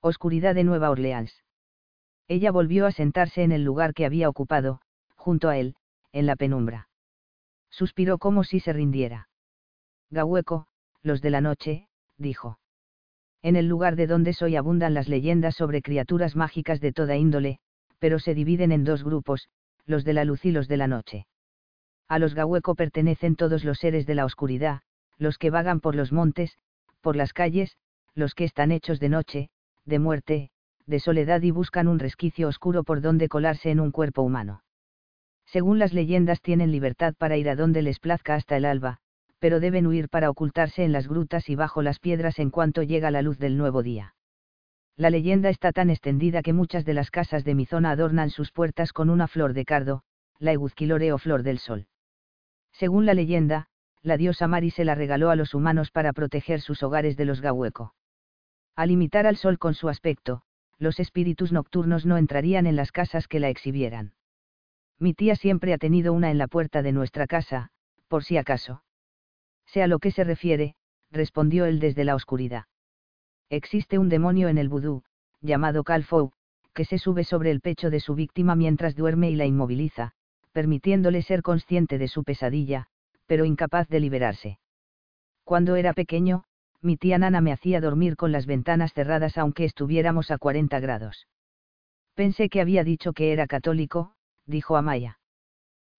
oscuridad 0.00 0.54
de 0.54 0.64
Nueva 0.64 0.90
Orleans. 0.90 1.42
Ella 2.28 2.50
volvió 2.50 2.86
a 2.86 2.92
sentarse 2.92 3.42
en 3.42 3.52
el 3.52 3.64
lugar 3.64 3.94
que 3.94 4.04
había 4.04 4.28
ocupado, 4.28 4.80
junto 5.14 5.48
a 5.48 5.58
él, 5.58 5.76
en 6.12 6.26
la 6.26 6.36
penumbra. 6.36 6.88
Suspiró 7.70 8.18
como 8.18 8.44
si 8.44 8.60
se 8.60 8.72
rindiera. 8.72 9.28
Gahueco, 10.10 10.66
los 11.02 11.20
de 11.20 11.30
la 11.30 11.40
noche, 11.40 11.88
dijo. 12.16 12.58
En 13.42 13.56
el 13.56 13.68
lugar 13.68 13.96
de 13.96 14.06
donde 14.06 14.32
soy 14.32 14.56
abundan 14.56 14.94
las 14.94 15.08
leyendas 15.08 15.54
sobre 15.54 15.82
criaturas 15.82 16.36
mágicas 16.36 16.80
de 16.80 16.92
toda 16.92 17.16
índole, 17.16 17.58
pero 17.98 18.18
se 18.18 18.34
dividen 18.34 18.72
en 18.72 18.84
dos 18.84 19.04
grupos, 19.04 19.48
los 19.86 20.04
de 20.04 20.12
la 20.12 20.24
luz 20.24 20.44
y 20.44 20.50
los 20.50 20.68
de 20.68 20.76
la 20.76 20.86
noche. 20.86 21.26
A 22.08 22.18
los 22.18 22.34
Gahueco 22.34 22.74
pertenecen 22.74 23.36
todos 23.36 23.64
los 23.64 23.78
seres 23.78 24.06
de 24.06 24.14
la 24.14 24.24
oscuridad, 24.24 24.82
los 25.18 25.38
que 25.38 25.50
vagan 25.50 25.80
por 25.80 25.94
los 25.94 26.12
montes, 26.12 26.58
por 27.00 27.16
las 27.16 27.32
calles, 27.32 27.76
los 28.14 28.34
que 28.34 28.44
están 28.44 28.70
hechos 28.70 29.00
de 29.00 29.08
noche, 29.08 29.50
de 29.84 29.98
muerte, 29.98 30.50
de 30.86 31.00
soledad 31.00 31.42
y 31.42 31.50
buscan 31.50 31.88
un 31.88 31.98
resquicio 31.98 32.48
oscuro 32.48 32.84
por 32.84 33.00
donde 33.00 33.28
colarse 33.28 33.70
en 33.70 33.80
un 33.80 33.90
cuerpo 33.90 34.22
humano. 34.22 34.62
Según 35.46 35.78
las 35.78 35.92
leyendas 35.92 36.40
tienen 36.40 36.72
libertad 36.72 37.14
para 37.16 37.36
ir 37.36 37.48
a 37.48 37.56
donde 37.56 37.82
les 37.82 37.98
plazca 37.98 38.34
hasta 38.34 38.56
el 38.56 38.64
alba, 38.64 38.98
pero 39.38 39.60
deben 39.60 39.86
huir 39.86 40.08
para 40.08 40.30
ocultarse 40.30 40.84
en 40.84 40.92
las 40.92 41.08
grutas 41.08 41.48
y 41.48 41.54
bajo 41.54 41.82
las 41.82 41.98
piedras 41.98 42.38
en 42.38 42.50
cuanto 42.50 42.82
llega 42.82 43.10
la 43.10 43.22
luz 43.22 43.38
del 43.38 43.56
nuevo 43.56 43.82
día. 43.82 44.14
La 44.96 45.10
leyenda 45.10 45.50
está 45.50 45.72
tan 45.72 45.90
extendida 45.90 46.42
que 46.42 46.54
muchas 46.54 46.84
de 46.84 46.94
las 46.94 47.10
casas 47.10 47.44
de 47.44 47.54
mi 47.54 47.66
zona 47.66 47.90
adornan 47.90 48.30
sus 48.30 48.50
puertas 48.50 48.92
con 48.92 49.10
una 49.10 49.28
flor 49.28 49.52
de 49.52 49.66
cardo, 49.66 50.02
la 50.38 50.52
eguzquilore 50.52 51.12
o 51.12 51.18
flor 51.18 51.42
del 51.42 51.58
sol. 51.58 51.86
Según 52.72 53.04
la 53.04 53.14
leyenda, 53.14 53.68
la 54.02 54.16
diosa 54.16 54.48
Mari 54.48 54.70
se 54.70 54.84
la 54.84 54.94
regaló 54.94 55.30
a 55.30 55.36
los 55.36 55.52
humanos 55.52 55.90
para 55.90 56.12
proteger 56.12 56.60
sus 56.60 56.82
hogares 56.82 57.16
de 57.16 57.26
los 57.26 57.40
gahueco. 57.40 57.94
Al 58.74 58.90
imitar 58.90 59.26
al 59.26 59.36
sol 59.36 59.58
con 59.58 59.74
su 59.74 59.88
aspecto, 59.88 60.42
los 60.78 61.00
espíritus 61.00 61.52
nocturnos 61.52 62.06
no 62.06 62.16
entrarían 62.16 62.66
en 62.66 62.76
las 62.76 62.92
casas 62.92 63.28
que 63.28 63.40
la 63.40 63.48
exhibieran. 63.48 64.12
Mi 64.98 65.12
tía 65.12 65.36
siempre 65.36 65.74
ha 65.74 65.78
tenido 65.78 66.12
una 66.12 66.30
en 66.30 66.38
la 66.38 66.48
puerta 66.48 66.82
de 66.82 66.92
nuestra 66.92 67.26
casa, 67.26 67.70
por 68.08 68.24
si 68.24 68.36
acaso. 68.36 68.82
Sea 69.66 69.84
a 69.84 69.88
lo 69.88 69.98
que 69.98 70.10
se 70.10 70.24
refiere, 70.24 70.74
respondió 71.10 71.66
él 71.66 71.80
desde 71.80 72.04
la 72.04 72.14
oscuridad. 72.14 72.64
Existe 73.50 73.98
un 73.98 74.08
demonio 74.08 74.48
en 74.48 74.58
el 74.58 74.68
vudú, 74.68 75.02
llamado 75.40 75.84
Calfou, 75.84 76.32
que 76.74 76.84
se 76.84 76.98
sube 76.98 77.24
sobre 77.24 77.50
el 77.50 77.60
pecho 77.60 77.90
de 77.90 78.00
su 78.00 78.14
víctima 78.14 78.54
mientras 78.54 78.96
duerme 78.96 79.30
y 79.30 79.36
la 79.36 79.46
inmoviliza, 79.46 80.12
permitiéndole 80.52 81.22
ser 81.22 81.42
consciente 81.42 81.98
de 81.98 82.08
su 82.08 82.24
pesadilla, 82.24 82.86
pero 83.26 83.44
incapaz 83.44 83.88
de 83.88 84.00
liberarse. 84.00 84.58
Cuando 85.44 85.76
era 85.76 85.92
pequeño, 85.92 86.44
mi 86.82 86.96
tía 86.96 87.18
Nana 87.18 87.40
me 87.40 87.52
hacía 87.52 87.80
dormir 87.80 88.16
con 88.16 88.32
las 88.32 88.46
ventanas 88.46 88.92
cerradas 88.92 89.38
aunque 89.38 89.64
estuviéramos 89.64 90.30
a 90.30 90.38
40 90.38 90.78
grados. 90.80 91.26
Pensé 92.14 92.48
que 92.48 92.60
había 92.60 92.84
dicho 92.84 93.12
que 93.12 93.32
era 93.32 93.46
católico, 93.46 94.12
dijo 94.46 94.76
Amaya. 94.76 95.18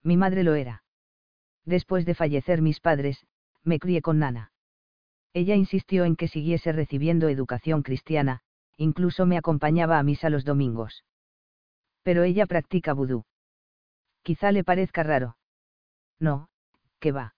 Mi 0.04 0.18
madre 0.18 0.44
lo 0.44 0.56
era. 0.56 0.84
Después 1.66 2.06
de 2.06 2.16
fallecer 2.16 2.62
mis 2.62 2.80
padres, 2.80 3.25
me 3.68 3.80
crié 3.80 4.02
con 4.02 4.19
Nana. 4.19 4.52
Ella 5.33 5.56
insistió 5.56 6.06
en 6.06 6.16
que 6.16 6.28
siguiese 6.28 6.71
recibiendo 6.71 7.30
educación 7.30 7.83
cristiana, 7.83 8.42
incluso 8.78 9.26
me 9.26 9.38
acompañaba 9.38 10.00
a 10.00 10.04
misa 10.04 10.30
los 10.30 10.45
domingos. 10.45 11.04
Pero 12.02 12.24
ella 12.24 12.45
practica 12.45 12.94
vudú. 12.94 13.26
Quizá 14.24 14.52
le 14.52 14.64
parezca 14.64 15.04
raro. 15.04 15.38
No, 16.19 16.50
que 17.00 17.12
va. 17.12 17.36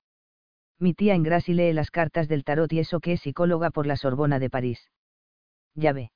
Mi 0.77 0.93
tía 0.93 1.15
en 1.15 1.24
Grassi 1.24 1.53
lee 1.53 1.74
las 1.74 1.91
cartas 1.91 2.27
del 2.27 2.43
tarot 2.43 2.71
y 2.71 2.79
eso 2.79 3.00
que 3.00 3.13
es 3.13 3.21
psicóloga 3.21 3.69
por 3.71 3.86
la 3.86 3.98
Sorbona 3.98 4.39
de 4.39 4.50
París. 4.50 4.89
Ya 5.75 5.91
ve. 5.91 6.12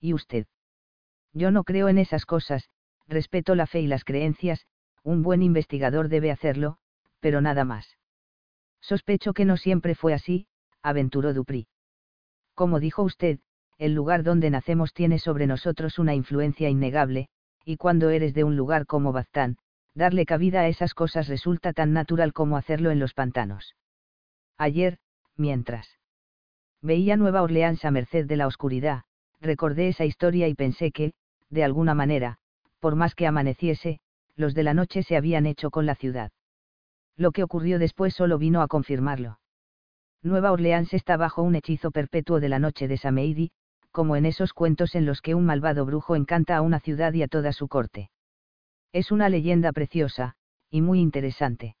¿Y 0.00 0.12
usted? 0.12 0.46
Yo 1.32 1.50
no 1.50 1.62
creo 1.64 1.88
en 1.88 1.98
esas 1.98 2.26
cosas, 2.26 2.68
respeto 3.06 3.54
la 3.54 3.66
fe 3.66 3.80
y 3.80 3.86
las 3.86 4.04
creencias, 4.04 4.66
un 5.02 5.22
buen 5.22 5.42
investigador 5.42 6.08
debe 6.08 6.32
hacerlo, 6.32 6.78
pero 7.20 7.40
nada 7.40 7.64
más. 7.64 7.96
Sospecho 8.86 9.32
que 9.32 9.44
no 9.44 9.56
siempre 9.56 9.96
fue 9.96 10.14
así, 10.14 10.46
aventuró 10.80 11.34
Dupri. 11.34 11.66
Como 12.54 12.78
dijo 12.78 13.02
usted, 13.02 13.40
el 13.78 13.94
lugar 13.94 14.22
donde 14.22 14.48
nacemos 14.48 14.94
tiene 14.94 15.18
sobre 15.18 15.48
nosotros 15.48 15.98
una 15.98 16.14
influencia 16.14 16.68
innegable, 16.68 17.28
y 17.64 17.78
cuando 17.78 18.10
eres 18.10 18.32
de 18.32 18.44
un 18.44 18.54
lugar 18.54 18.86
como 18.86 19.10
Baztán, 19.10 19.56
darle 19.96 20.24
cabida 20.24 20.60
a 20.60 20.68
esas 20.68 20.94
cosas 20.94 21.26
resulta 21.26 21.72
tan 21.72 21.94
natural 21.94 22.32
como 22.32 22.56
hacerlo 22.56 22.92
en 22.92 23.00
los 23.00 23.12
pantanos. 23.12 23.74
Ayer, 24.56 24.98
mientras 25.36 25.88
veía 26.80 27.16
Nueva 27.16 27.42
Orleans 27.42 27.84
a 27.84 27.90
merced 27.90 28.26
de 28.26 28.36
la 28.36 28.46
oscuridad, 28.46 29.02
recordé 29.40 29.88
esa 29.88 30.04
historia 30.04 30.46
y 30.46 30.54
pensé 30.54 30.92
que, 30.92 31.12
de 31.50 31.64
alguna 31.64 31.94
manera, 31.94 32.38
por 32.78 32.94
más 32.94 33.16
que 33.16 33.26
amaneciese, 33.26 33.98
los 34.36 34.54
de 34.54 34.62
la 34.62 34.74
noche 34.74 35.02
se 35.02 35.16
habían 35.16 35.44
hecho 35.44 35.72
con 35.72 35.86
la 35.86 35.96
ciudad. 35.96 36.30
Lo 37.16 37.32
que 37.32 37.42
ocurrió 37.42 37.78
después 37.78 38.14
solo 38.14 38.38
vino 38.38 38.60
a 38.60 38.68
confirmarlo. 38.68 39.38
Nueva 40.22 40.52
Orleans 40.52 40.92
está 40.92 41.16
bajo 41.16 41.42
un 41.42 41.54
hechizo 41.54 41.90
perpetuo 41.90 42.40
de 42.40 42.48
la 42.48 42.58
noche 42.58 42.88
de 42.88 42.96
Sameidi, 42.96 43.52
como 43.90 44.16
en 44.16 44.26
esos 44.26 44.52
cuentos 44.52 44.94
en 44.94 45.06
los 45.06 45.22
que 45.22 45.34
un 45.34 45.46
malvado 45.46 45.86
brujo 45.86 46.16
encanta 46.16 46.56
a 46.56 46.60
una 46.60 46.80
ciudad 46.80 47.14
y 47.14 47.22
a 47.22 47.28
toda 47.28 47.52
su 47.52 47.68
corte. 47.68 48.10
Es 48.92 49.10
una 49.10 49.28
leyenda 49.28 49.72
preciosa, 49.72 50.34
y 50.70 50.82
muy 50.82 51.00
interesante. 51.00 51.76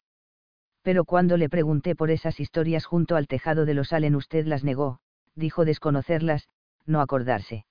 Pero 0.82 1.04
cuando 1.04 1.36
le 1.36 1.48
pregunté 1.48 1.94
por 1.96 2.10
esas 2.10 2.40
historias 2.40 2.84
junto 2.86 3.16
al 3.16 3.26
tejado 3.26 3.66
de 3.66 3.74
los 3.74 3.92
Allen 3.92 4.14
usted 4.14 4.46
las 4.46 4.64
negó, 4.64 5.00
dijo 5.34 5.64
desconocerlas, 5.64 6.48
no 6.86 7.00
acordarse. 7.00 7.66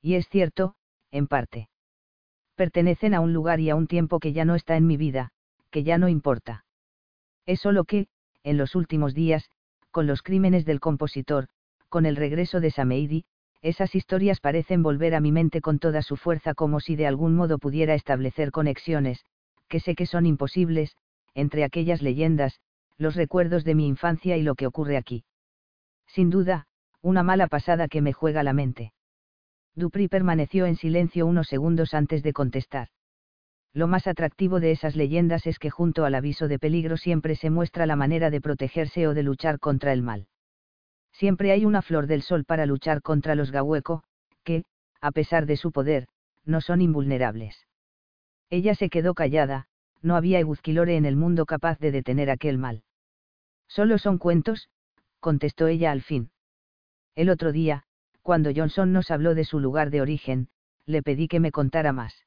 Y 0.00 0.14
es 0.14 0.28
cierto, 0.28 0.74
en 1.10 1.26
parte. 1.26 1.68
Pertenecen 2.54 3.14
a 3.14 3.20
un 3.20 3.32
lugar 3.32 3.60
y 3.60 3.70
a 3.70 3.76
un 3.76 3.86
tiempo 3.86 4.18
que 4.18 4.32
ya 4.32 4.44
no 4.44 4.54
está 4.54 4.76
en 4.76 4.86
mi 4.86 4.96
vida, 4.96 5.30
que 5.70 5.84
ya 5.84 5.98
no 5.98 6.08
importa. 6.08 6.64
Es 7.46 7.60
solo 7.60 7.84
que, 7.84 8.06
en 8.42 8.56
los 8.56 8.74
últimos 8.74 9.14
días, 9.14 9.50
con 9.90 10.06
los 10.06 10.22
crímenes 10.22 10.64
del 10.64 10.80
compositor, 10.80 11.48
con 11.88 12.06
el 12.06 12.16
regreso 12.16 12.60
de 12.60 12.70
Sameidi, 12.70 13.24
esas 13.62 13.94
historias 13.94 14.40
parecen 14.40 14.82
volver 14.82 15.14
a 15.14 15.20
mi 15.20 15.32
mente 15.32 15.60
con 15.60 15.78
toda 15.78 16.02
su 16.02 16.16
fuerza 16.16 16.54
como 16.54 16.80
si 16.80 16.96
de 16.96 17.06
algún 17.06 17.34
modo 17.34 17.58
pudiera 17.58 17.94
establecer 17.94 18.50
conexiones, 18.50 19.24
que 19.68 19.80
sé 19.80 19.94
que 19.94 20.06
son 20.06 20.24
imposibles, 20.24 20.96
entre 21.34 21.64
aquellas 21.64 22.02
leyendas, 22.02 22.60
los 22.96 23.16
recuerdos 23.16 23.64
de 23.64 23.74
mi 23.74 23.86
infancia 23.86 24.36
y 24.36 24.42
lo 24.42 24.54
que 24.54 24.66
ocurre 24.66 24.96
aquí. 24.96 25.24
Sin 26.06 26.30
duda, 26.30 26.66
una 27.02 27.22
mala 27.22 27.46
pasada 27.46 27.88
que 27.88 28.02
me 28.02 28.12
juega 28.12 28.42
la 28.42 28.52
mente. 28.52 28.92
Dupri 29.74 30.08
permaneció 30.08 30.66
en 30.66 30.76
silencio 30.76 31.26
unos 31.26 31.48
segundos 31.48 31.94
antes 31.94 32.22
de 32.22 32.32
contestar. 32.32 32.88
Lo 33.72 33.86
más 33.86 34.06
atractivo 34.06 34.58
de 34.58 34.72
esas 34.72 34.96
leyendas 34.96 35.46
es 35.46 35.58
que 35.58 35.70
junto 35.70 36.04
al 36.04 36.14
aviso 36.14 36.48
de 36.48 36.58
peligro 36.58 36.96
siempre 36.96 37.36
se 37.36 37.50
muestra 37.50 37.86
la 37.86 37.96
manera 37.96 38.30
de 38.30 38.40
protegerse 38.40 39.06
o 39.06 39.14
de 39.14 39.22
luchar 39.22 39.60
contra 39.60 39.92
el 39.92 40.02
mal. 40.02 40.26
Siempre 41.12 41.52
hay 41.52 41.64
una 41.64 41.82
flor 41.82 42.06
del 42.06 42.22
sol 42.22 42.44
para 42.44 42.66
luchar 42.66 43.02
contra 43.02 43.34
los 43.34 43.52
gahueco, 43.52 44.02
que, 44.42 44.64
a 45.00 45.12
pesar 45.12 45.46
de 45.46 45.56
su 45.56 45.70
poder, 45.70 46.08
no 46.44 46.60
son 46.60 46.80
invulnerables. 46.80 47.66
Ella 48.48 48.74
se 48.74 48.90
quedó 48.90 49.14
callada, 49.14 49.66
no 50.02 50.16
había 50.16 50.40
Eguzquilore 50.40 50.96
en 50.96 51.04
el 51.04 51.14
mundo 51.14 51.46
capaz 51.46 51.78
de 51.78 51.92
detener 51.92 52.30
aquel 52.30 52.58
mal. 52.58 52.82
Solo 53.68 53.98
son 53.98 54.18
cuentos, 54.18 54.68
contestó 55.20 55.68
ella 55.68 55.92
al 55.92 56.02
fin. 56.02 56.30
El 57.14 57.30
otro 57.30 57.52
día, 57.52 57.84
cuando 58.22 58.50
Johnson 58.54 58.92
nos 58.92 59.10
habló 59.10 59.34
de 59.34 59.44
su 59.44 59.60
lugar 59.60 59.90
de 59.90 60.00
origen, 60.00 60.48
le 60.86 61.02
pedí 61.02 61.28
que 61.28 61.38
me 61.38 61.52
contara 61.52 61.92
más. 61.92 62.24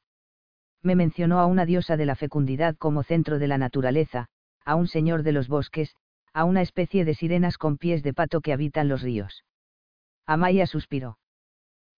Me 0.84 0.96
mencionó 0.96 1.40
a 1.40 1.46
una 1.46 1.66
diosa 1.66 1.96
de 1.96 2.06
la 2.06 2.16
fecundidad 2.16 2.76
como 2.76 3.04
centro 3.04 3.40
de 3.40 3.48
la 3.48 3.58
naturaleza, 3.58 4.28
a 4.66 4.76
un 4.76 4.88
señor 4.88 5.24
de 5.24 5.32
los 5.32 5.48
bosques, 5.48 5.96
a 6.34 6.44
una 6.44 6.62
especie 6.62 7.06
de 7.06 7.14
sirenas 7.14 7.58
con 7.58 7.78
pies 7.78 8.04
de 8.04 8.14
pato 8.14 8.42
que 8.42 8.52
habitan 8.52 8.90
los 8.90 9.02
ríos. 9.02 9.46
Amaya 10.26 10.68
suspiró. 10.68 11.18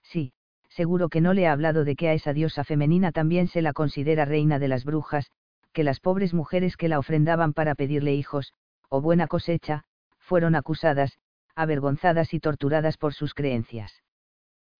Sí, 0.04 0.34
seguro 0.70 1.10
que 1.10 1.22
no 1.22 1.34
le 1.34 1.48
ha 1.48 1.52
hablado 1.52 1.84
de 1.84 1.96
que 1.96 2.10
a 2.10 2.14
esa 2.14 2.34
diosa 2.34 2.64
femenina 2.64 3.12
también 3.12 3.48
se 3.48 3.64
la 3.64 3.74
considera 3.74 4.26
reina 4.26 4.60
de 4.60 4.68
las 4.68 4.86
brujas, 4.86 5.32
que 5.74 5.84
las 5.84 6.00
pobres 6.00 6.34
mujeres 6.34 6.78
que 6.78 6.88
la 6.88 7.00
ofrendaban 7.00 7.54
para 7.54 7.76
pedirle 7.76 8.14
hijos, 8.14 8.54
o 8.90 9.02
buena 9.02 9.28
cosecha, 9.28 9.84
fueron 10.20 10.56
acusadas, 10.56 11.18
avergonzadas 11.56 12.34
y 12.34 12.40
torturadas 12.40 12.98
por 12.98 13.14
sus 13.14 13.34
creencias. 13.34 14.04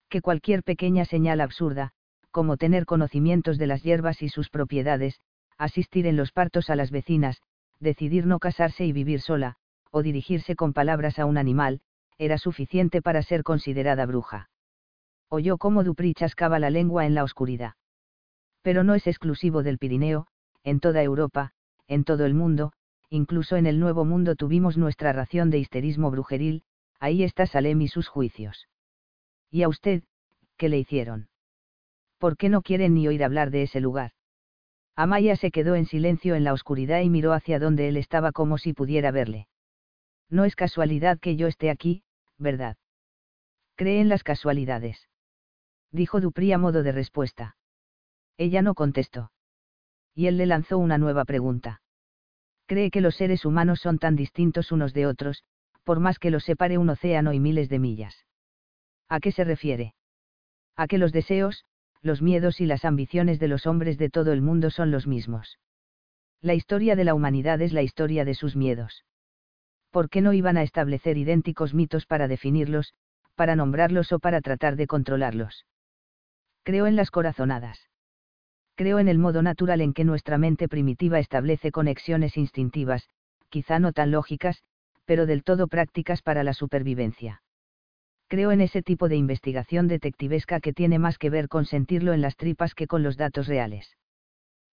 Que 0.10 0.22
cualquier 0.22 0.64
pequeña 0.64 1.06
señal 1.06 1.42
absurda, 1.42 1.94
como 2.36 2.58
tener 2.58 2.86
conocimientos 2.86 3.58
de 3.58 3.66
las 3.66 3.82
hierbas 3.82 4.22
y 4.22 4.28
sus 4.28 4.50
propiedades, 4.50 5.22
asistir 5.58 6.06
en 6.06 6.18
los 6.18 6.34
partos 6.34 6.70
a 6.70 6.76
las 6.76 6.92
vecinas, 6.92 7.42
decidir 7.80 8.26
no 8.26 8.40
casarse 8.40 8.86
y 8.86 8.92
vivir 8.92 9.22
sola, 9.22 9.56
o 9.90 10.04
dirigirse 10.04 10.58
con 10.58 10.74
palabras 10.74 11.18
a 11.18 11.26
un 11.26 11.38
animal, 11.38 11.80
era 12.18 12.38
suficiente 12.38 13.02
para 13.02 13.24
ser 13.24 13.44
considerada 13.44 14.06
bruja. 14.06 14.50
Oyó 15.30 15.58
cómo 15.58 15.86
Dupri 15.86 16.14
chascaba 16.14 16.60
la 16.60 16.70
lengua 16.70 17.06
en 17.06 17.16
la 17.16 17.24
oscuridad. 17.24 17.76
Pero 18.62 18.84
no 18.84 18.96
es 18.96 19.08
exclusivo 19.08 19.64
del 19.64 19.78
Pirineo, 19.78 20.28
en 20.66 20.82
toda 20.82 21.02
Europa, 21.04 21.54
en 21.88 22.04
todo 22.04 22.26
el 22.26 22.34
mundo, 22.34 22.74
incluso 23.10 23.56
en 23.56 23.66
el 23.66 23.80
Nuevo 23.80 24.04
Mundo 24.04 24.36
tuvimos 24.36 24.78
nuestra 24.78 25.14
ración 25.14 25.52
de 25.52 25.60
histerismo 25.60 26.12
brujeril, 26.12 26.64
ahí 27.00 27.24
está 27.24 27.46
Salem 27.46 27.82
y 27.82 27.88
sus 27.88 28.10
juicios. 28.10 28.68
¿Y 29.50 29.64
a 29.64 29.70
usted, 29.70 30.04
qué 30.58 30.68
le 30.68 30.80
hicieron? 30.80 31.30
¿Por 32.18 32.38
qué 32.38 32.50
no 32.50 32.62
quieren 32.62 32.94
ni 32.94 33.08
oír 33.08 33.24
hablar 33.24 33.52
de 33.52 33.64
ese 33.64 33.80
lugar? 33.80 34.12
Amaya 34.96 35.36
se 35.36 35.52
quedó 35.52 35.76
en 35.76 35.86
silencio 35.86 36.36
en 36.36 36.44
la 36.44 36.54
oscuridad 36.54 37.02
y 37.02 37.10
miró 37.10 37.34
hacia 37.34 37.60
donde 37.60 37.88
él 37.88 37.98
estaba 37.98 38.32
como 38.32 38.58
si 38.58 38.74
pudiera 38.74 39.12
verle. 39.12 39.48
No 40.30 40.46
es 40.46 40.56
casualidad 40.56 41.20
que 41.20 41.36
yo 41.36 41.48
esté 41.48 41.70
aquí, 41.70 42.04
¿verdad? 42.38 42.78
Cree 43.76 44.00
en 44.00 44.10
las 44.10 44.24
casualidades. 44.24 45.10
Dijo 45.92 46.22
Dupri 46.22 46.52
a 46.54 46.58
modo 46.58 46.82
de 46.84 46.92
respuesta. 46.92 47.58
Ella 48.38 48.62
no 48.62 48.74
contestó. 48.74 49.32
Y 50.14 50.28
él 50.28 50.38
le 50.38 50.46
lanzó 50.46 50.78
una 50.78 50.98
nueva 50.98 51.26
pregunta 51.26 51.82
cree 52.66 52.92
que 52.92 53.02
los 53.02 53.16
seres 53.16 53.46
humanos 53.46 53.80
son 53.80 54.00
tan 54.00 54.16
distintos 54.16 54.72
unos 54.72 54.94
de 54.94 55.08
otros, 55.08 55.44
por 55.84 56.00
más 56.00 56.20
que 56.20 56.32
los 56.32 56.44
separe 56.44 56.78
un 56.78 56.90
océano 56.90 57.34
y 57.34 57.40
miles 57.40 57.70
de 57.70 57.80
millas. 57.80 58.26
¿A 59.08 59.20
qué 59.20 59.32
se 59.32 59.44
refiere? 59.44 59.94
A 60.76 60.88
que 60.88 60.98
los 60.98 61.12
deseos, 61.12 61.64
los 62.06 62.22
miedos 62.22 62.62
y 62.62 62.66
las 62.66 62.86
ambiciones 62.86 63.40
de 63.40 63.48
los 63.48 63.66
hombres 63.66 63.98
de 63.98 64.10
todo 64.10 64.32
el 64.32 64.42
mundo 64.42 64.70
son 64.70 64.92
los 64.92 65.08
mismos. 65.08 65.60
La 66.42 66.54
historia 66.54 66.96
de 66.96 67.04
la 67.04 67.16
humanidad 67.16 67.62
es 67.62 67.74
la 67.74 67.82
historia 67.82 68.24
de 68.24 68.36
sus 68.36 68.56
miedos. 68.56 69.04
¿Por 69.92 70.10
qué 70.10 70.22
no 70.22 70.32
iban 70.32 70.58
a 70.58 70.64
establecer 70.64 71.18
idénticos 71.18 71.74
mitos 71.74 72.06
para 72.06 72.28
definirlos, 72.28 72.94
para 73.36 73.56
nombrarlos 73.56 74.12
o 74.12 74.20
para 74.20 74.42
tratar 74.42 74.76
de 74.76 74.88
controlarlos? 74.88 75.66
Creo 76.64 76.88
en 76.88 76.96
las 76.96 77.12
corazonadas 77.12 77.80
creo 78.76 79.00
en 79.00 79.08
el 79.08 79.18
modo 79.18 79.42
natural 79.42 79.82
en 79.82 79.94
que 79.94 80.04
nuestra 80.04 80.38
mente 80.38 80.68
primitiva 80.68 81.20
establece 81.20 81.72
conexiones 81.72 82.38
instintivas, 82.38 83.10
quizá 83.50 83.80
no 83.80 83.94
tan 83.94 84.12
lógicas, 84.12 84.62
pero 85.06 85.26
del 85.26 85.44
todo 85.44 85.68
prácticas 85.68 86.22
para 86.22 86.44
la 86.44 86.54
supervivencia. 86.54 87.42
Creo 88.28 88.52
en 88.52 88.62
ese 88.62 88.82
tipo 88.82 89.08
de 89.08 89.16
investigación 89.16 89.88
detectivesca 89.88 90.60
que 90.60 90.74
tiene 90.74 91.00
más 91.00 91.18
que 91.18 91.30
ver 91.30 91.48
con 91.48 91.66
sentirlo 91.66 92.14
en 92.14 92.22
las 92.22 92.36
tripas 92.36 92.74
que 92.74 92.88
con 92.88 93.04
los 93.04 93.18
datos 93.18 93.48
reales. 93.48 93.98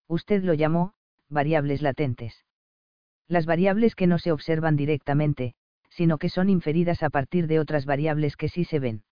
Usted 0.07 0.43
lo 0.43 0.53
llamó, 0.53 0.93
variables 1.29 1.81
latentes. 1.81 2.45
Las 3.27 3.45
variables 3.45 3.95
que 3.95 4.07
no 4.07 4.19
se 4.19 4.31
observan 4.31 4.75
directamente, 4.75 5.53
sino 5.89 6.17
que 6.17 6.29
son 6.29 6.49
inferidas 6.49 7.03
a 7.03 7.09
partir 7.09 7.47
de 7.47 7.59
otras 7.59 7.85
variables 7.85 8.35
que 8.35 8.49
sí 8.49 8.65
se 8.65 8.79
ven 8.79 9.03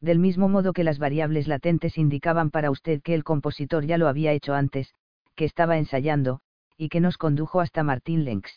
del 0.00 0.18
mismo 0.18 0.48
modo 0.48 0.72
que 0.72 0.84
las 0.84 0.98
variables 0.98 1.48
latentes 1.48 1.98
indicaban 1.98 2.50
para 2.50 2.70
usted 2.70 3.02
que 3.02 3.14
el 3.14 3.24
compositor 3.24 3.86
ya 3.86 3.98
lo 3.98 4.08
había 4.08 4.32
hecho 4.32 4.54
antes, 4.54 4.92
que 5.34 5.44
estaba 5.44 5.78
ensayando, 5.78 6.40
y 6.76 6.88
que 6.88 7.00
nos 7.00 7.18
condujo 7.18 7.60
hasta 7.60 7.82
Martin 7.82 8.24
Lenx. 8.24 8.50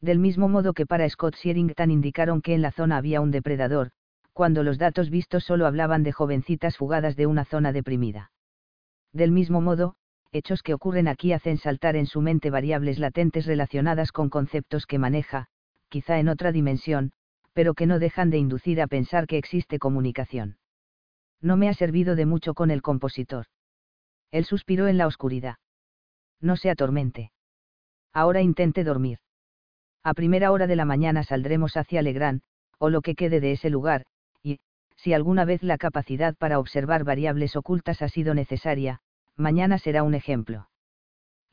Del 0.00 0.18
mismo 0.18 0.48
modo 0.48 0.72
que 0.72 0.86
para 0.86 1.08
Scott 1.08 1.36
Sherrington 1.36 1.90
indicaron 1.90 2.42
que 2.42 2.54
en 2.54 2.62
la 2.62 2.72
zona 2.72 2.96
había 2.96 3.20
un 3.20 3.30
depredador, 3.30 3.90
cuando 4.32 4.62
los 4.62 4.78
datos 4.78 5.10
vistos 5.10 5.44
solo 5.44 5.66
hablaban 5.66 6.02
de 6.02 6.12
jovencitas 6.12 6.76
fugadas 6.76 7.16
de 7.16 7.26
una 7.26 7.44
zona 7.44 7.72
deprimida. 7.72 8.30
Del 9.12 9.32
mismo 9.32 9.60
modo, 9.60 9.94
hechos 10.32 10.62
que 10.62 10.74
ocurren 10.74 11.08
aquí 11.08 11.32
hacen 11.32 11.58
saltar 11.58 11.96
en 11.96 12.06
su 12.06 12.20
mente 12.20 12.50
variables 12.50 12.98
latentes 12.98 13.46
relacionadas 13.46 14.12
con 14.12 14.30
conceptos 14.30 14.86
que 14.86 14.98
maneja, 14.98 15.46
quizá 15.88 16.18
en 16.18 16.28
otra 16.28 16.52
dimensión, 16.52 17.12
pero 17.52 17.74
que 17.74 17.86
no 17.86 17.98
dejan 17.98 18.30
de 18.30 18.38
inducir 18.38 18.80
a 18.80 18.86
pensar 18.86 19.26
que 19.26 19.38
existe 19.38 19.78
comunicación. 19.78 20.58
No 21.40 21.56
me 21.56 21.68
ha 21.68 21.74
servido 21.74 22.14
de 22.16 22.26
mucho 22.26 22.54
con 22.54 22.70
el 22.70 22.82
compositor. 22.82 23.46
Él 24.30 24.44
suspiró 24.44 24.86
en 24.86 24.98
la 24.98 25.06
oscuridad. 25.06 25.56
No 26.40 26.56
se 26.56 26.70
atormente. 26.70 27.32
Ahora 28.12 28.40
intente 28.40 28.84
dormir. 28.84 29.18
A 30.02 30.14
primera 30.14 30.52
hora 30.52 30.66
de 30.66 30.76
la 30.76 30.84
mañana 30.84 31.24
saldremos 31.24 31.76
hacia 31.76 32.02
Legrand, 32.02 32.42
o 32.78 32.88
lo 32.88 33.02
que 33.02 33.14
quede 33.14 33.40
de 33.40 33.52
ese 33.52 33.68
lugar, 33.68 34.06
si 35.02 35.14
alguna 35.14 35.46
vez 35.46 35.62
la 35.62 35.78
capacidad 35.78 36.36
para 36.36 36.58
observar 36.58 37.04
variables 37.04 37.56
ocultas 37.56 38.02
ha 38.02 38.08
sido 38.10 38.34
necesaria, 38.34 39.00
mañana 39.34 39.78
será 39.78 40.02
un 40.02 40.14
ejemplo. 40.14 40.68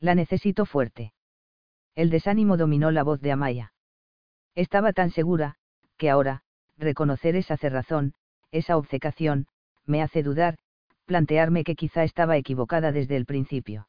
La 0.00 0.14
necesito 0.14 0.66
fuerte. 0.66 1.14
El 1.94 2.10
desánimo 2.10 2.58
dominó 2.58 2.90
la 2.90 3.02
voz 3.02 3.22
de 3.22 3.32
Amaya. 3.32 3.72
Estaba 4.54 4.92
tan 4.92 5.10
segura, 5.10 5.54
que 5.96 6.10
ahora, 6.10 6.42
reconocer 6.76 7.36
esa 7.36 7.56
cerrazón, 7.56 8.12
esa 8.52 8.76
obcecación, 8.76 9.46
me 9.86 10.02
hace 10.02 10.22
dudar, 10.22 10.58
plantearme 11.06 11.64
que 11.64 11.74
quizá 11.74 12.04
estaba 12.04 12.36
equivocada 12.36 12.92
desde 12.92 13.16
el 13.16 13.24
principio. 13.24 13.88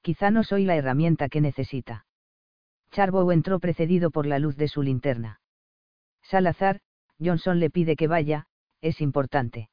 Quizá 0.00 0.30
no 0.30 0.42
soy 0.42 0.64
la 0.64 0.76
herramienta 0.76 1.28
que 1.28 1.42
necesita. 1.42 2.06
Charbow 2.92 3.30
entró 3.30 3.60
precedido 3.60 4.10
por 4.10 4.24
la 4.24 4.38
luz 4.38 4.56
de 4.56 4.68
su 4.68 4.80
linterna. 4.80 5.40
Salazar, 6.22 6.80
Johnson 7.22 7.60
le 7.60 7.68
pide 7.68 7.96
que 7.96 8.08
vaya, 8.08 8.46
es 8.84 9.00
importante. 9.00 9.68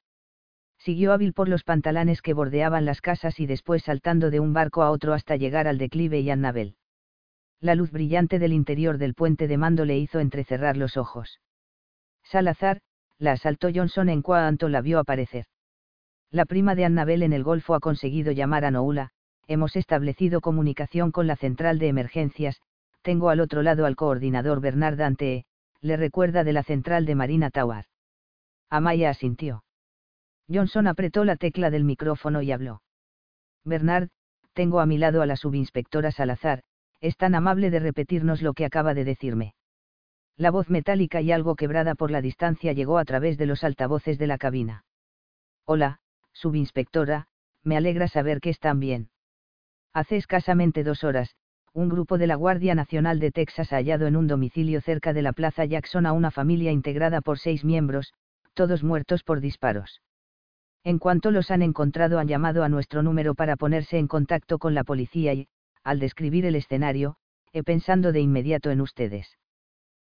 Siguió 0.77 1.13
hábil 1.13 1.33
por 1.33 1.47
los 1.47 1.63
pantalanes 1.63 2.21
que 2.21 2.33
bordeaban 2.33 2.85
las 2.85 3.01
casas 3.01 3.39
y 3.39 3.45
después 3.45 3.83
saltando 3.83 4.31
de 4.31 4.39
un 4.39 4.53
barco 4.53 4.81
a 4.81 4.89
otro 4.89 5.13
hasta 5.13 5.35
llegar 5.35 5.67
al 5.67 5.77
declive 5.77 6.19
y 6.21 6.29
Annabel 6.31 6.75
la 7.61 7.75
luz 7.75 7.91
brillante 7.91 8.39
del 8.39 8.53
interior 8.53 8.97
del 8.97 9.13
puente 9.13 9.47
de 9.47 9.57
mando 9.57 9.85
le 9.85 9.97
hizo 9.97 10.19
entrecerrar 10.19 10.77
los 10.77 10.97
ojos. 10.97 11.39
Salazar, 12.23 12.81
la 13.19 13.33
asaltó 13.33 13.69
Johnson 13.73 14.09
en 14.09 14.23
cuanto 14.23 14.67
la 14.67 14.81
vio 14.81 14.97
aparecer. 14.97 15.45
La 16.31 16.45
prima 16.45 16.73
de 16.73 16.85
Annabel 16.85 17.21
en 17.21 17.33
el 17.33 17.43
Golfo 17.43 17.75
ha 17.75 17.79
conseguido 17.79 18.31
llamar 18.31 18.65
a 18.65 18.71
Noula, 18.71 19.11
hemos 19.47 19.75
establecido 19.75 20.41
comunicación 20.41 21.11
con 21.11 21.27
la 21.27 21.35
central 21.35 21.77
de 21.77 21.89
emergencias, 21.89 22.59
tengo 23.03 23.29
al 23.29 23.39
otro 23.39 23.61
lado 23.61 23.85
al 23.85 23.95
coordinador 23.95 24.59
Bernard 24.59 24.97
Dante, 24.97 25.45
le 25.81 25.97
recuerda 25.97 26.43
de 26.43 26.53
la 26.53 26.63
central 26.63 27.05
de 27.05 27.15
Marina 27.15 27.51
Tower. 27.51 27.85
Amaya 28.71 29.09
asintió. 29.09 29.65
Johnson 30.49 30.87
apretó 30.87 31.25
la 31.25 31.35
tecla 31.35 31.69
del 31.69 31.83
micrófono 31.83 32.41
y 32.41 32.53
habló. 32.53 32.81
Bernard, 33.65 34.07
tengo 34.53 34.79
a 34.79 34.85
mi 34.85 34.97
lado 34.97 35.21
a 35.21 35.25
la 35.25 35.35
subinspectora 35.35 36.11
Salazar, 36.11 36.63
es 37.01 37.17
tan 37.17 37.35
amable 37.35 37.69
de 37.69 37.79
repetirnos 37.79 38.41
lo 38.41 38.53
que 38.53 38.63
acaba 38.63 38.93
de 38.93 39.03
decirme. 39.03 39.55
La 40.37 40.51
voz 40.51 40.69
metálica 40.69 41.19
y 41.19 41.33
algo 41.33 41.55
quebrada 41.55 41.95
por 41.95 42.11
la 42.11 42.21
distancia 42.21 42.71
llegó 42.71 42.97
a 42.97 43.03
través 43.03 43.37
de 43.37 43.45
los 43.45 43.65
altavoces 43.65 44.17
de 44.17 44.27
la 44.27 44.37
cabina. 44.37 44.85
Hola, 45.65 45.99
subinspectora, 46.31 47.27
me 47.63 47.75
alegra 47.75 48.07
saber 48.07 48.39
que 48.39 48.51
están 48.51 48.79
bien. 48.79 49.09
Hace 49.93 50.15
escasamente 50.15 50.85
dos 50.85 51.03
horas, 51.03 51.35
un 51.73 51.89
grupo 51.89 52.17
de 52.17 52.27
la 52.27 52.35
Guardia 52.35 52.73
Nacional 52.73 53.19
de 53.19 53.31
Texas 53.31 53.73
ha 53.73 53.77
hallado 53.77 54.07
en 54.07 54.15
un 54.15 54.27
domicilio 54.27 54.79
cerca 54.79 55.11
de 55.11 55.23
la 55.23 55.33
Plaza 55.33 55.65
Jackson 55.65 56.05
a 56.05 56.13
una 56.13 56.31
familia 56.31 56.71
integrada 56.71 57.19
por 57.19 57.37
seis 57.37 57.65
miembros, 57.65 58.13
todos 58.53 58.83
muertos 58.83 59.23
por 59.23 59.39
disparos. 59.39 60.01
En 60.83 60.97
cuanto 60.97 61.31
los 61.31 61.51
han 61.51 61.61
encontrado 61.61 62.19
han 62.19 62.27
llamado 62.27 62.63
a 62.63 62.69
nuestro 62.69 63.03
número 63.03 63.35
para 63.35 63.55
ponerse 63.55 63.97
en 63.97 64.07
contacto 64.07 64.57
con 64.57 64.73
la 64.73 64.83
policía 64.83 65.33
y, 65.33 65.47
al 65.83 65.99
describir 65.99 66.45
el 66.45 66.55
escenario, 66.55 67.17
he 67.53 67.63
pensando 67.63 68.11
de 68.11 68.21
inmediato 68.21 68.71
en 68.71 68.81
ustedes. 68.81 69.37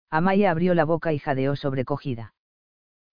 Amaya 0.10 0.52
abrió 0.52 0.74
la 0.74 0.86
boca 0.86 1.14
y 1.14 1.20
jadeó 1.20 1.56
sobrecogida. 1.56 2.34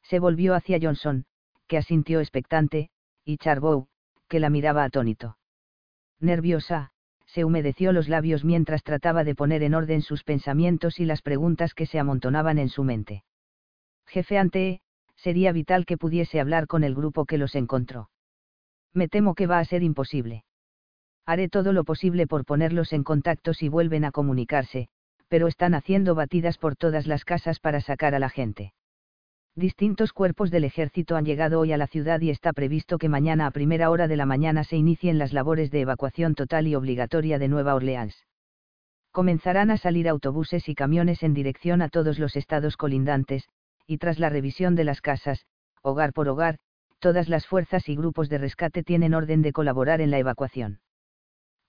Se 0.02 0.18
volvió 0.18 0.54
hacia 0.54 0.78
Johnson, 0.80 1.24
que 1.66 1.78
asintió 1.78 2.20
expectante, 2.20 2.90
y 3.24 3.38
Charbow, 3.38 3.88
que 4.28 4.40
la 4.40 4.50
miraba 4.50 4.84
atónito. 4.84 5.38
Nerviosa, 6.20 6.90
se 7.26 7.44
humedeció 7.44 7.92
los 7.92 8.08
labios 8.08 8.44
mientras 8.44 8.82
trataba 8.82 9.22
de 9.22 9.34
poner 9.34 9.62
en 9.62 9.74
orden 9.74 10.02
sus 10.02 10.24
pensamientos 10.24 10.98
y 10.98 11.04
las 11.04 11.22
preguntas 11.22 11.74
que 11.74 11.86
se 11.86 11.98
amontonaban 11.98 12.58
en 12.58 12.68
su 12.68 12.84
mente. 12.84 13.22
Jefe 14.06 14.38
ante, 14.38 14.80
sería 15.18 15.52
vital 15.52 15.84
que 15.84 15.98
pudiese 15.98 16.40
hablar 16.40 16.66
con 16.66 16.84
el 16.84 16.94
grupo 16.94 17.26
que 17.26 17.38
los 17.38 17.54
encontró. 17.54 18.08
Me 18.94 19.08
temo 19.08 19.34
que 19.34 19.46
va 19.46 19.58
a 19.58 19.64
ser 19.64 19.82
imposible. 19.82 20.44
Haré 21.26 21.48
todo 21.48 21.72
lo 21.72 21.84
posible 21.84 22.26
por 22.26 22.46
ponerlos 22.46 22.92
en 22.92 23.04
contacto 23.04 23.52
si 23.52 23.68
vuelven 23.68 24.04
a 24.04 24.12
comunicarse, 24.12 24.88
pero 25.28 25.46
están 25.46 25.74
haciendo 25.74 26.14
batidas 26.14 26.56
por 26.56 26.74
todas 26.74 27.06
las 27.06 27.24
casas 27.24 27.60
para 27.60 27.80
sacar 27.80 28.14
a 28.14 28.18
la 28.18 28.30
gente. 28.30 28.72
Distintos 29.54 30.12
cuerpos 30.12 30.50
del 30.50 30.64
ejército 30.64 31.16
han 31.16 31.24
llegado 31.24 31.58
hoy 31.60 31.72
a 31.72 31.76
la 31.76 31.88
ciudad 31.88 32.20
y 32.20 32.30
está 32.30 32.52
previsto 32.52 32.96
que 32.96 33.08
mañana 33.08 33.46
a 33.46 33.50
primera 33.50 33.90
hora 33.90 34.06
de 34.06 34.16
la 34.16 34.24
mañana 34.24 34.62
se 34.62 34.76
inicien 34.76 35.18
las 35.18 35.32
labores 35.32 35.70
de 35.70 35.80
evacuación 35.80 36.34
total 36.34 36.68
y 36.68 36.76
obligatoria 36.76 37.38
de 37.38 37.48
Nueva 37.48 37.74
Orleans. 37.74 38.16
Comenzarán 39.10 39.70
a 39.70 39.76
salir 39.76 40.08
autobuses 40.08 40.68
y 40.68 40.74
camiones 40.74 41.24
en 41.24 41.34
dirección 41.34 41.82
a 41.82 41.88
todos 41.88 42.20
los 42.20 42.36
estados 42.36 42.76
colindantes, 42.76 43.48
y 43.88 43.96
tras 43.96 44.18
la 44.18 44.28
revisión 44.28 44.74
de 44.76 44.84
las 44.84 45.00
casas, 45.00 45.46
hogar 45.82 46.12
por 46.12 46.28
hogar, 46.28 46.58
todas 46.98 47.28
las 47.30 47.46
fuerzas 47.46 47.88
y 47.88 47.96
grupos 47.96 48.28
de 48.28 48.36
rescate 48.36 48.82
tienen 48.84 49.14
orden 49.14 49.40
de 49.40 49.52
colaborar 49.52 50.02
en 50.02 50.10
la 50.10 50.18
evacuación. 50.18 50.80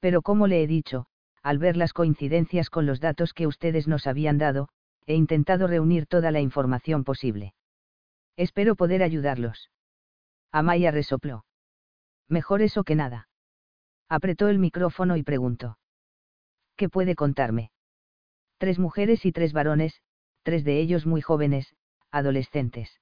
Pero 0.01 0.21
como 0.21 0.45
le 0.45 0.61
he 0.61 0.67
dicho, 0.67 1.05
al 1.41 1.59
ver 1.59 1.77
las 1.77 1.93
coincidencias 1.93 2.69
con 2.69 2.85
los 2.85 2.99
datos 2.99 3.33
que 3.33 3.47
ustedes 3.47 3.87
nos 3.87 4.05
habían 4.05 4.37
dado, 4.37 4.67
he 5.05 5.15
intentado 5.15 5.65
reunir 5.65 6.07
toda 6.07 6.31
la 6.31 6.41
información 6.41 7.05
posible. 7.05 7.53
Espero 8.35 8.75
poder 8.75 9.01
ayudarlos. 9.01 9.71
Amaya 10.51 10.91
resopló. 10.91 11.45
Mejor 12.27 12.61
eso 12.61 12.83
que 12.83 12.95
nada. 12.95 13.29
Apretó 14.09 14.49
el 14.49 14.59
micrófono 14.59 15.15
y 15.15 15.23
preguntó. 15.23 15.77
¿Qué 16.75 16.89
puede 16.89 17.15
contarme? 17.15 17.71
Tres 18.57 18.77
mujeres 18.77 19.25
y 19.25 19.31
tres 19.31 19.53
varones, 19.53 20.01
tres 20.43 20.65
de 20.65 20.79
ellos 20.79 21.05
muy 21.05 21.21
jóvenes, 21.21 21.75
adolescentes. 22.11 22.99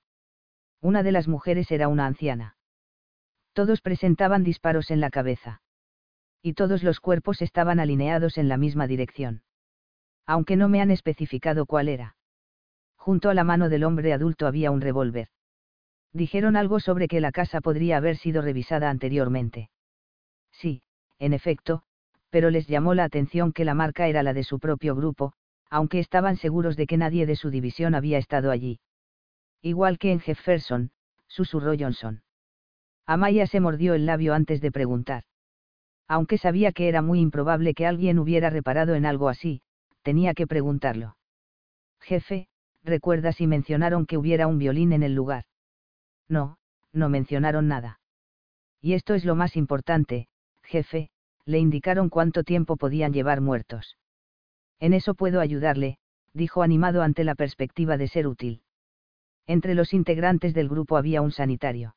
Una 0.81 1.03
de 1.03 1.11
las 1.11 1.27
mujeres 1.27 1.71
era 1.71 1.87
una 1.87 2.05
anciana. 2.05 2.55
Todos 3.53 3.81
presentaban 3.81 4.43
disparos 4.43 4.91
en 4.91 4.99
la 4.99 5.09
cabeza. 5.09 5.61
Y 6.41 6.53
todos 6.53 6.83
los 6.83 6.99
cuerpos 6.99 7.41
estaban 7.41 7.79
alineados 7.79 8.37
en 8.37 8.47
la 8.47 8.57
misma 8.57 8.87
dirección. 8.87 9.41
Aunque 10.25 10.55
no 10.55 10.69
me 10.69 10.81
han 10.81 10.91
especificado 10.91 11.65
cuál 11.65 11.89
era. 11.89 12.15
Junto 12.95 13.29
a 13.29 13.33
la 13.33 13.43
mano 13.43 13.69
del 13.69 13.83
hombre 13.83 14.13
adulto 14.13 14.45
había 14.45 14.69
un 14.69 14.81
revólver. 14.81 15.29
Dijeron 16.13 16.55
algo 16.55 16.79
sobre 16.79 17.07
que 17.07 17.21
la 17.21 17.31
casa 17.31 17.61
podría 17.61 17.97
haber 17.97 18.17
sido 18.17 18.41
revisada 18.41 18.89
anteriormente. 18.89 19.69
Sí, 20.51 20.81
en 21.19 21.33
efecto, 21.33 21.83
pero 22.29 22.49
les 22.49 22.67
llamó 22.67 22.93
la 22.93 23.05
atención 23.05 23.53
que 23.53 23.65
la 23.65 23.73
marca 23.73 24.07
era 24.07 24.23
la 24.23 24.33
de 24.33 24.43
su 24.43 24.59
propio 24.59 24.95
grupo, 24.95 25.33
aunque 25.69 25.99
estaban 25.99 26.37
seguros 26.37 26.75
de 26.75 26.87
que 26.87 26.97
nadie 26.97 27.25
de 27.25 27.35
su 27.35 27.49
división 27.49 27.95
había 27.95 28.17
estado 28.17 28.51
allí. 28.51 28.79
Igual 29.61 29.97
que 29.97 30.11
en 30.11 30.19
Jefferson, 30.19 30.91
susurró 31.27 31.73
Johnson. 31.77 32.21
Amaya 33.05 33.47
se 33.47 33.59
mordió 33.59 33.93
el 33.93 34.05
labio 34.05 34.33
antes 34.33 34.61
de 34.61 34.71
preguntar. 34.71 35.23
Aunque 36.07 36.37
sabía 36.37 36.71
que 36.71 36.87
era 36.87 37.01
muy 37.01 37.19
improbable 37.19 37.73
que 37.73 37.85
alguien 37.85 38.19
hubiera 38.19 38.49
reparado 38.49 38.95
en 38.95 39.05
algo 39.05 39.29
así, 39.29 39.61
tenía 40.03 40.33
que 40.33 40.47
preguntarlo. 40.47 41.17
Jefe, 41.99 42.47
¿recuerda 42.83 43.33
si 43.33 43.47
mencionaron 43.47 44.05
que 44.05 44.17
hubiera 44.17 44.47
un 44.47 44.57
violín 44.57 44.93
en 44.93 45.03
el 45.03 45.13
lugar? 45.13 45.45
No, 46.29 46.57
no 46.93 47.09
mencionaron 47.09 47.67
nada. 47.67 47.99
Y 48.81 48.93
esto 48.93 49.13
es 49.15 49.25
lo 49.25 49.35
más 49.35 49.55
importante, 49.55 50.27
jefe, 50.63 51.09
le 51.45 51.59
indicaron 51.59 52.09
cuánto 52.09 52.43
tiempo 52.43 52.77
podían 52.77 53.13
llevar 53.13 53.41
muertos. 53.41 53.97
En 54.79 54.93
eso 54.93 55.15
puedo 55.15 55.39
ayudarle, 55.39 55.97
dijo 56.33 56.61
animado 56.61 57.01
ante 57.01 57.23
la 57.23 57.35
perspectiva 57.35 57.97
de 57.97 58.07
ser 58.07 58.27
útil. 58.27 58.61
Entre 59.47 59.75
los 59.75 59.93
integrantes 59.93 60.53
del 60.53 60.67
grupo 60.67 60.97
había 60.97 61.21
un 61.21 61.31
sanitario. 61.31 61.95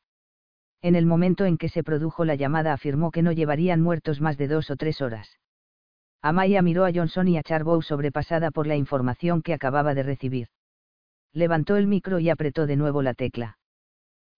En 0.82 0.94
el 0.94 1.04
momento 1.04 1.44
en 1.44 1.58
que 1.58 1.68
se 1.68 1.82
produjo 1.82 2.24
la 2.24 2.36
llamada 2.36 2.72
afirmó 2.72 3.10
que 3.10 3.22
no 3.22 3.32
llevarían 3.32 3.82
muertos 3.82 4.20
más 4.20 4.38
de 4.38 4.48
dos 4.48 4.70
o 4.70 4.76
tres 4.76 5.02
horas. 5.02 5.38
Amaya 6.22 6.62
miró 6.62 6.84
a 6.84 6.92
Johnson 6.92 7.28
y 7.28 7.36
a 7.36 7.42
Charbow 7.42 7.82
sobrepasada 7.82 8.50
por 8.50 8.66
la 8.66 8.76
información 8.76 9.42
que 9.42 9.52
acababa 9.52 9.94
de 9.94 10.04
recibir. 10.04 10.48
Levantó 11.32 11.76
el 11.76 11.86
micro 11.86 12.18
y 12.18 12.30
apretó 12.30 12.66
de 12.66 12.76
nuevo 12.76 13.02
la 13.02 13.14
tecla. 13.14 13.58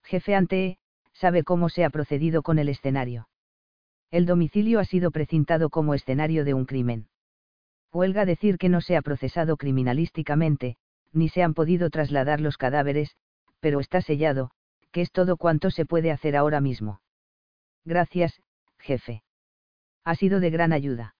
Jefe 0.03 0.35
ante, 0.35 0.77
sabe 1.13 1.43
cómo 1.43 1.69
se 1.69 1.85
ha 1.85 1.89
procedido 1.89 2.41
con 2.41 2.59
el 2.59 2.69
escenario. 2.69 3.27
El 4.11 4.25
domicilio 4.25 4.79
ha 4.79 4.85
sido 4.85 5.11
precintado 5.11 5.69
como 5.69 5.93
escenario 5.93 6.45
de 6.45 6.53
un 6.53 6.65
crimen. 6.65 7.07
Huelga 7.91 8.25
decir 8.25 8.57
que 8.57 8.69
no 8.69 8.81
se 8.81 8.97
ha 8.97 9.01
procesado 9.01 9.57
criminalísticamente, 9.57 10.77
ni 11.13 11.29
se 11.29 11.43
han 11.43 11.53
podido 11.53 11.89
trasladar 11.89 12.41
los 12.41 12.57
cadáveres, 12.57 13.15
pero 13.59 13.79
está 13.79 14.01
sellado, 14.01 14.51
que 14.91 15.01
es 15.01 15.11
todo 15.11 15.37
cuanto 15.37 15.71
se 15.71 15.85
puede 15.85 16.11
hacer 16.11 16.35
ahora 16.35 16.59
mismo. 16.59 17.01
Gracias, 17.85 18.41
jefe. 18.79 19.23
Ha 20.03 20.15
sido 20.15 20.39
de 20.39 20.49
gran 20.49 20.73
ayuda. 20.73 21.15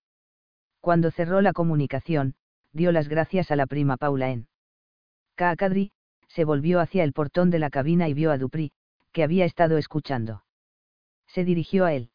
Cuando 0.81 1.11
cerró 1.11 1.41
la 1.41 1.53
comunicación, 1.53 2.35
dio 2.73 2.91
las 2.91 3.07
gracias 3.07 3.51
a 3.51 3.55
la 3.55 3.67
prima 3.67 3.97
Paula 3.97 4.31
en. 4.31 4.47
Kaakadri, 5.35 5.91
se 6.27 6.43
volvió 6.43 6.79
hacia 6.79 7.03
el 7.03 7.13
portón 7.13 7.49
de 7.49 7.59
la 7.59 7.69
cabina 7.69 8.09
y 8.09 8.13
vio 8.13 8.31
a 8.31 8.37
Dupri, 8.37 8.71
que 9.11 9.23
había 9.23 9.45
estado 9.45 9.77
escuchando. 9.77 10.43
Se 11.27 11.45
dirigió 11.45 11.85
a 11.85 11.93
él. 11.93 12.11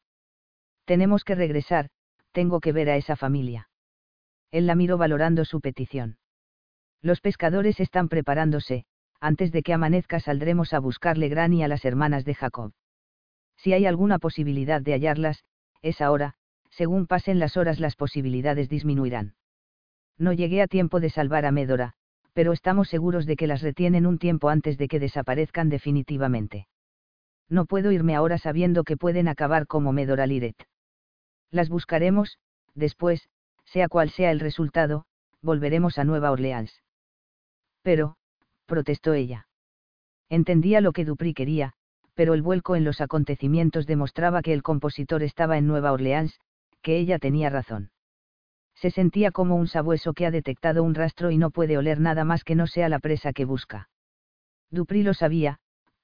Tenemos 0.85 1.25
que 1.25 1.35
regresar, 1.35 1.91
tengo 2.33 2.61
que 2.61 2.73
ver 2.73 2.91
a 2.91 2.97
esa 2.97 3.17
familia. 3.17 3.69
Él 4.51 4.67
la 4.67 4.75
miró 4.75 4.99
valorando 4.99 5.45
su 5.45 5.61
petición. 5.61 6.19
Los 7.03 7.21
pescadores 7.21 7.79
están 7.81 8.09
preparándose, 8.09 8.85
antes 9.21 9.53
de 9.53 9.63
que 9.63 9.73
amanezca 9.73 10.21
saldremos 10.21 10.73
a 10.73 10.81
buscar 10.81 11.17
Legrand 11.17 11.55
y 11.55 11.63
a 11.63 11.69
las 11.69 11.85
hermanas 11.85 12.25
de 12.25 12.35
Jacob. 12.35 12.73
Si 13.57 13.73
hay 13.73 13.87
alguna 13.87 14.19
posibilidad 14.19 14.81
de 14.81 14.93
hallarlas, 14.93 15.45
es 15.83 16.01
ahora, 16.01 16.35
según 16.71 17.07
pasen 17.07 17.39
las 17.39 17.57
horas 17.57 17.81
las 17.81 17.97
posibilidades 17.97 18.69
disminuirán. 18.69 19.35
No 20.17 20.33
llegué 20.33 20.63
a 20.63 20.67
tiempo 20.67 21.01
de 21.01 21.11
salvar 21.11 21.47
a 21.47 21.53
Médora, 21.53 21.95
pero 22.33 22.53
estamos 22.53 22.89
seguros 22.89 23.27
de 23.27 23.37
que 23.37 23.47
las 23.47 23.63
retienen 23.63 24.07
un 24.07 24.19
tiempo 24.19 24.49
antes 24.49 24.79
de 24.79 24.89
que 24.89 25.01
desaparezcan 25.01 25.69
definitivamente. 25.69 26.69
No 27.49 27.65
puedo 27.65 27.93
irme 27.93 28.15
ahora 28.15 28.39
sabiendo 28.39 28.85
que 28.85 28.97
pueden 28.97 29.27
acabar 29.29 29.67
como 29.67 29.93
Médora 29.93 30.27
Liret. 30.27 30.57
Las 31.51 31.69
buscaremos, 31.69 32.39
después, 32.75 33.29
sea 33.65 33.89
cual 33.89 34.11
sea 34.11 34.31
el 34.31 34.41
resultado, 34.41 35.05
volveremos 35.41 35.99
a 35.99 36.05
Nueva 36.05 36.31
Orleans. 36.31 36.83
Pero, 37.89 38.17
protestó 38.67 39.15
ella. 39.15 39.49
Entendía 40.29 40.83
lo 40.83 40.93
que 40.93 41.07
Dupri 41.07 41.33
quería, 41.33 41.73
pero 42.13 42.35
el 42.35 42.43
vuelco 42.43 42.77
en 42.77 42.85
los 42.85 43.01
acontecimientos 43.01 43.87
demostraba 43.87 44.43
que 44.43 44.53
el 44.53 44.63
compositor 44.63 45.23
estaba 45.23 45.57
en 45.57 45.67
Nueva 45.67 45.93
Orleans, 45.93 46.39
que 46.83 46.99
ella 46.99 47.19
tenía 47.19 47.49
razón. 47.49 47.91
Se 48.75 48.91
sentía 48.91 49.31
como 49.31 49.57
un 49.57 49.69
sabueso 49.69 50.13
que 50.13 50.27
ha 50.27 50.31
detectado 50.31 50.83
un 50.83 50.95
rastro 50.95 51.31
y 51.31 51.39
no 51.39 51.51
puede 51.51 51.79
oler 51.79 51.99
nada 51.99 52.25
más 52.25 52.45
que 52.45 52.57
no 52.57 52.67
sea 52.67 52.91
la 52.91 52.99
presa 52.99 53.33
que 53.33 53.47
busca. 53.47 53.89
Dupri 54.71 55.03
lo 55.03 55.15
sabía, 55.15 55.59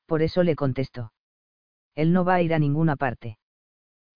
por 0.07 0.23
eso 0.23 0.43
le 0.43 0.57
contestó. 0.57 1.13
Él 1.95 2.15
no 2.15 2.25
va 2.25 2.37
a 2.37 2.41
ir 2.41 2.55
a 2.55 2.59
ninguna 2.59 2.97
parte. 2.97 3.37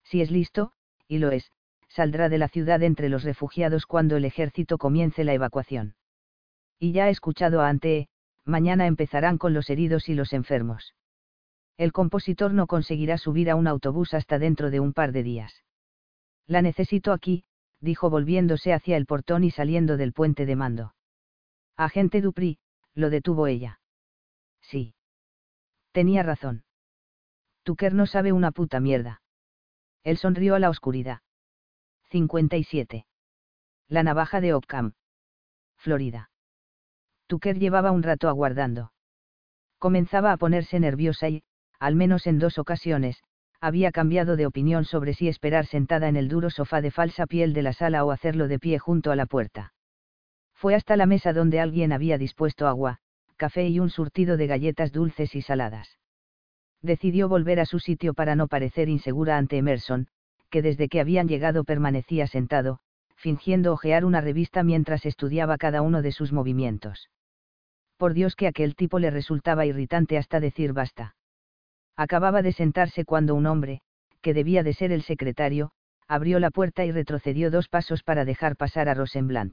Si 0.05 0.23
es 0.23 0.31
listo, 0.31 0.73
y 1.07 1.19
lo 1.19 1.33
es, 1.33 1.53
saldrá 1.89 2.31
de 2.31 2.39
la 2.39 2.49
ciudad 2.49 2.83
entre 2.83 3.11
los 3.11 3.25
refugiados 3.25 3.85
cuando 3.85 4.17
el 4.17 4.25
ejército 4.25 4.79
comience 4.79 5.23
la 5.23 5.35
evacuación. 5.35 5.98
Y 6.79 6.93
ya 6.93 7.09
escuchado 7.09 7.63
Ante, 7.63 8.09
mañana 8.45 8.87
empezarán 8.87 9.39
con 9.39 9.53
los 9.53 9.71
heridos 9.71 10.09
y 10.09 10.15
los 10.15 10.33
enfermos. 10.33 10.95
El 11.77 11.93
compositor 11.93 12.53
no 12.53 12.67
conseguirá 12.67 13.19
subir 13.19 13.51
a 13.51 13.57
un 13.57 13.67
autobús 13.67 14.15
hasta 14.15 14.39
dentro 14.39 14.71
de 14.71 14.81
un 14.81 14.93
par 14.93 15.13
de 15.13 15.23
días. 15.23 15.63
La 16.47 16.63
necesito 16.63 17.13
aquí, 17.13 17.45
dijo 17.81 18.11
volviéndose 18.11 18.73
hacia 18.73 18.97
el 18.97 19.07
portón 19.07 19.45
y 19.45 19.51
saliendo 19.51 19.97
del 19.97 20.13
puente 20.13 20.47
de 20.47 20.57
mando. 20.57 20.95
Agente 21.77 22.21
Dupri, 22.21 22.59
lo 22.95 23.11
detuvo 23.11 23.47
ella. 23.47 23.81
Sí. 24.61 24.95
Tenía 25.93 26.23
razón. 26.23 26.65
Tucker 27.63 27.95
no 27.95 28.07
sabe 28.07 28.33
una 28.33 28.51
puta 28.51 28.81
mierda. 28.81 29.23
Él 30.03 30.17
sonrió 30.17 30.55
a 30.55 30.59
la 30.59 30.71
oscuridad. 30.71 31.21
57. 32.11 33.07
La 33.89 34.03
navaja 34.03 34.41
de 34.41 34.55
Occam. 34.55 34.95
Florida. 35.77 36.31
Tucker 37.29 37.59
llevaba 37.59 37.93
un 37.93 38.03
rato 38.03 38.29
aguardando. 38.29 38.91
Comenzaba 39.79 40.33
a 40.33 40.39
ponerse 40.39 40.81
nerviosa 40.81 41.29
y, 41.29 41.43
al 41.79 41.95
menos 41.95 42.27
en 42.27 42.39
dos 42.39 42.59
ocasiones, 42.59 43.23
había 43.61 43.93
cambiado 43.93 44.37
de 44.37 44.47
opinión 44.47 44.85
sobre 44.85 45.13
si 45.13 45.29
esperar 45.29 45.67
sentada 45.67 46.09
en 46.09 46.17
el 46.17 46.29
duro 46.29 46.49
sofá 46.49 46.81
de 46.81 46.91
falsa 46.91 47.27
piel 47.27 47.53
de 47.53 47.63
la 47.63 47.75
sala 47.75 48.05
o 48.05 48.13
hacerlo 48.13 48.49
de 48.49 48.59
pie 48.59 48.79
junto 48.79 49.11
a 49.11 49.17
la 49.17 49.27
puerta. 49.27 49.75
Fue 50.55 50.75
hasta 50.75 50.97
la 50.97 51.05
mesa 51.05 51.35
donde 51.35 51.61
alguien 51.61 51.93
había 51.93 52.17
dispuesto 52.17 52.67
agua, 52.67 52.99
café 53.37 53.69
y 53.69 53.79
un 53.79 53.91
surtido 53.91 54.37
de 54.37 54.47
galletas 54.47 54.91
dulces 54.91 55.35
y 55.35 55.43
saladas. 55.43 55.99
Decidió 56.81 57.29
volver 57.29 57.61
a 57.61 57.67
su 57.67 57.79
sitio 57.79 58.15
para 58.15 58.37
no 58.37 58.49
parecer 58.49 58.89
insegura 58.89 59.37
ante 59.37 59.59
Emerson, 59.59 60.09
que 60.51 60.63
desde 60.63 60.89
que 60.89 61.01
habían 61.01 61.29
llegado 61.29 61.65
permanecía 61.65 62.27
sentado, 62.27 62.79
fingiendo 63.17 63.73
ojear 63.73 64.05
una 64.05 64.21
revista 64.23 64.63
mientras 64.63 65.05
estudiaba 65.05 65.59
cada 65.59 65.83
uno 65.83 66.01
de 66.01 66.13
sus 66.13 66.33
movimientos. 66.33 67.11
Por 67.99 68.15
Dios 68.15 68.37
que 68.37 68.47
aquel 68.47 68.77
tipo 68.77 69.01
le 69.01 69.11
resultaba 69.11 69.67
irritante 69.67 70.19
hasta 70.19 70.39
decir 70.39 70.73
basta. 70.73 71.17
Acababa 71.97 72.43
de 72.43 72.53
sentarse 72.53 73.05
cuando 73.05 73.35
un 73.35 73.47
hombre, 73.47 73.81
que 74.23 74.35
debía 74.35 74.63
de 74.63 74.73
ser 74.73 74.93
el 74.93 75.03
secretario, 75.03 75.73
abrió 76.07 76.39
la 76.39 76.51
puerta 76.51 76.85
y 76.85 76.93
retrocedió 76.93 77.51
dos 77.51 77.69
pasos 77.69 78.05
para 78.05 78.25
dejar 78.25 78.57
pasar 78.57 78.89
a 78.89 78.95
Rosenblatt. 78.95 79.53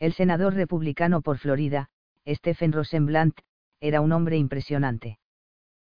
El 0.00 0.12
senador 0.12 0.54
republicano 0.54 1.22
por 1.22 1.38
Florida, 1.38 1.88
Stephen 2.26 2.72
Rosenblatt, 2.72 3.38
era 3.80 4.00
un 4.00 4.10
hombre 4.10 4.36
impresionante. 4.36 5.18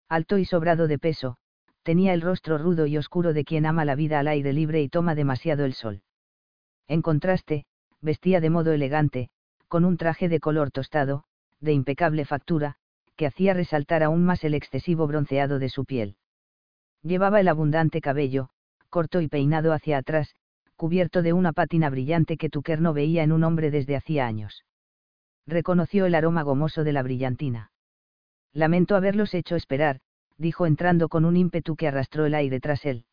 Alto 0.10 0.38
y 0.38 0.44
sobrado 0.44 0.88
de 0.88 1.00
peso, 1.00 1.38
tenía 1.84 2.14
el 2.14 2.22
rostro 2.22 2.58
rudo 2.58 2.86
y 2.86 2.98
oscuro 2.98 3.32
de 3.32 3.46
quien 3.46 3.66
ama 3.66 3.86
la 3.86 3.96
vida 3.96 4.20
al 4.20 4.28
aire 4.28 4.52
libre 4.52 4.82
y 4.82 4.90
toma 4.90 5.16
demasiado 5.16 5.64
el 5.64 5.74
sol. 5.74 6.02
En 6.88 7.02
contraste, 7.02 7.66
vestía 8.02 8.42
de 8.42 8.50
modo 8.50 8.74
elegante, 8.74 9.30
con 9.70 9.86
un 9.86 9.96
traje 9.96 10.28
de 10.28 10.40
color 10.40 10.72
tostado, 10.72 11.24
de 11.60 11.74
impecable 11.74 12.26
factura, 12.26 12.76
que 13.16 13.26
hacía 13.26 13.54
resaltar 13.54 14.04
aún 14.04 14.26
más 14.26 14.44
el 14.44 14.54
excesivo 14.54 15.08
bronceado 15.08 15.60
de 15.60 15.70
su 15.70 15.86
piel. 15.86 16.18
Llevaba 17.02 17.40
el 17.40 17.48
abundante 17.48 18.02
cabello, 18.02 18.50
corto 18.90 19.22
y 19.22 19.28
peinado 19.28 19.74
hacia 19.74 19.98
atrás, 19.98 20.36
cubierto 20.76 21.22
de 21.22 21.34
una 21.34 21.54
pátina 21.54 21.90
brillante 21.90 22.38
que 22.38 22.50
Tucker 22.50 22.82
no 22.82 22.94
veía 22.94 23.24
en 23.24 23.32
un 23.32 23.44
hombre 23.44 23.72
desde 23.72 23.96
hacía 23.96 24.26
años. 24.26 24.66
Reconoció 25.48 26.06
el 26.06 26.16
aroma 26.16 26.44
gomoso 26.44 26.84
de 26.84 26.94
la 26.94 27.04
brillantina. 27.04 27.72
Lamento 28.52 28.96
haberlos 28.96 29.34
hecho 29.34 29.56
esperar, 29.56 30.00
dijo 30.38 30.66
entrando 30.66 31.08
con 31.08 31.26
un 31.26 31.38
ímpetu 31.38 31.76
que 31.76 31.88
arrastró 31.88 32.26
el 32.26 32.34
aire 32.34 32.60
tras 32.60 32.86
él. 32.86 33.06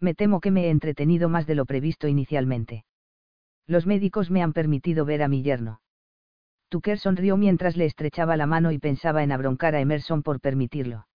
Me 0.00 0.14
temo 0.14 0.40
que 0.40 0.50
me 0.50 0.66
he 0.66 0.70
entretenido 0.70 1.28
más 1.28 1.46
de 1.46 1.54
lo 1.54 1.64
previsto 1.64 2.08
inicialmente. 2.08 2.84
Los 3.66 3.86
médicos 3.86 4.30
me 4.30 4.42
han 4.42 4.52
permitido 4.52 5.04
ver 5.04 5.22
a 5.22 5.28
mi 5.28 5.42
yerno. 5.42 5.80
Tucker 6.74 6.98
sonrió 6.98 7.36
mientras 7.36 7.76
le 7.76 7.84
estrechaba 7.84 8.36
la 8.36 8.46
mano 8.46 8.72
y 8.72 8.80
pensaba 8.80 9.22
en 9.22 9.30
abroncar 9.30 9.76
a 9.76 9.80
Emerson 9.80 10.24
por 10.24 10.40
permitirlo. 10.40 11.06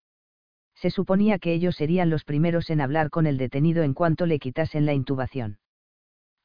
Se 0.74 0.90
suponía 0.90 1.38
que 1.38 1.52
ellos 1.52 1.76
serían 1.76 2.10
los 2.10 2.24
primeros 2.24 2.70
en 2.70 2.80
hablar 2.80 3.10
con 3.10 3.28
el 3.28 3.38
detenido 3.38 3.84
en 3.84 3.94
cuanto 3.94 4.26
le 4.26 4.40
quitasen 4.40 4.86
la 4.86 4.94
intubación. 4.94 5.60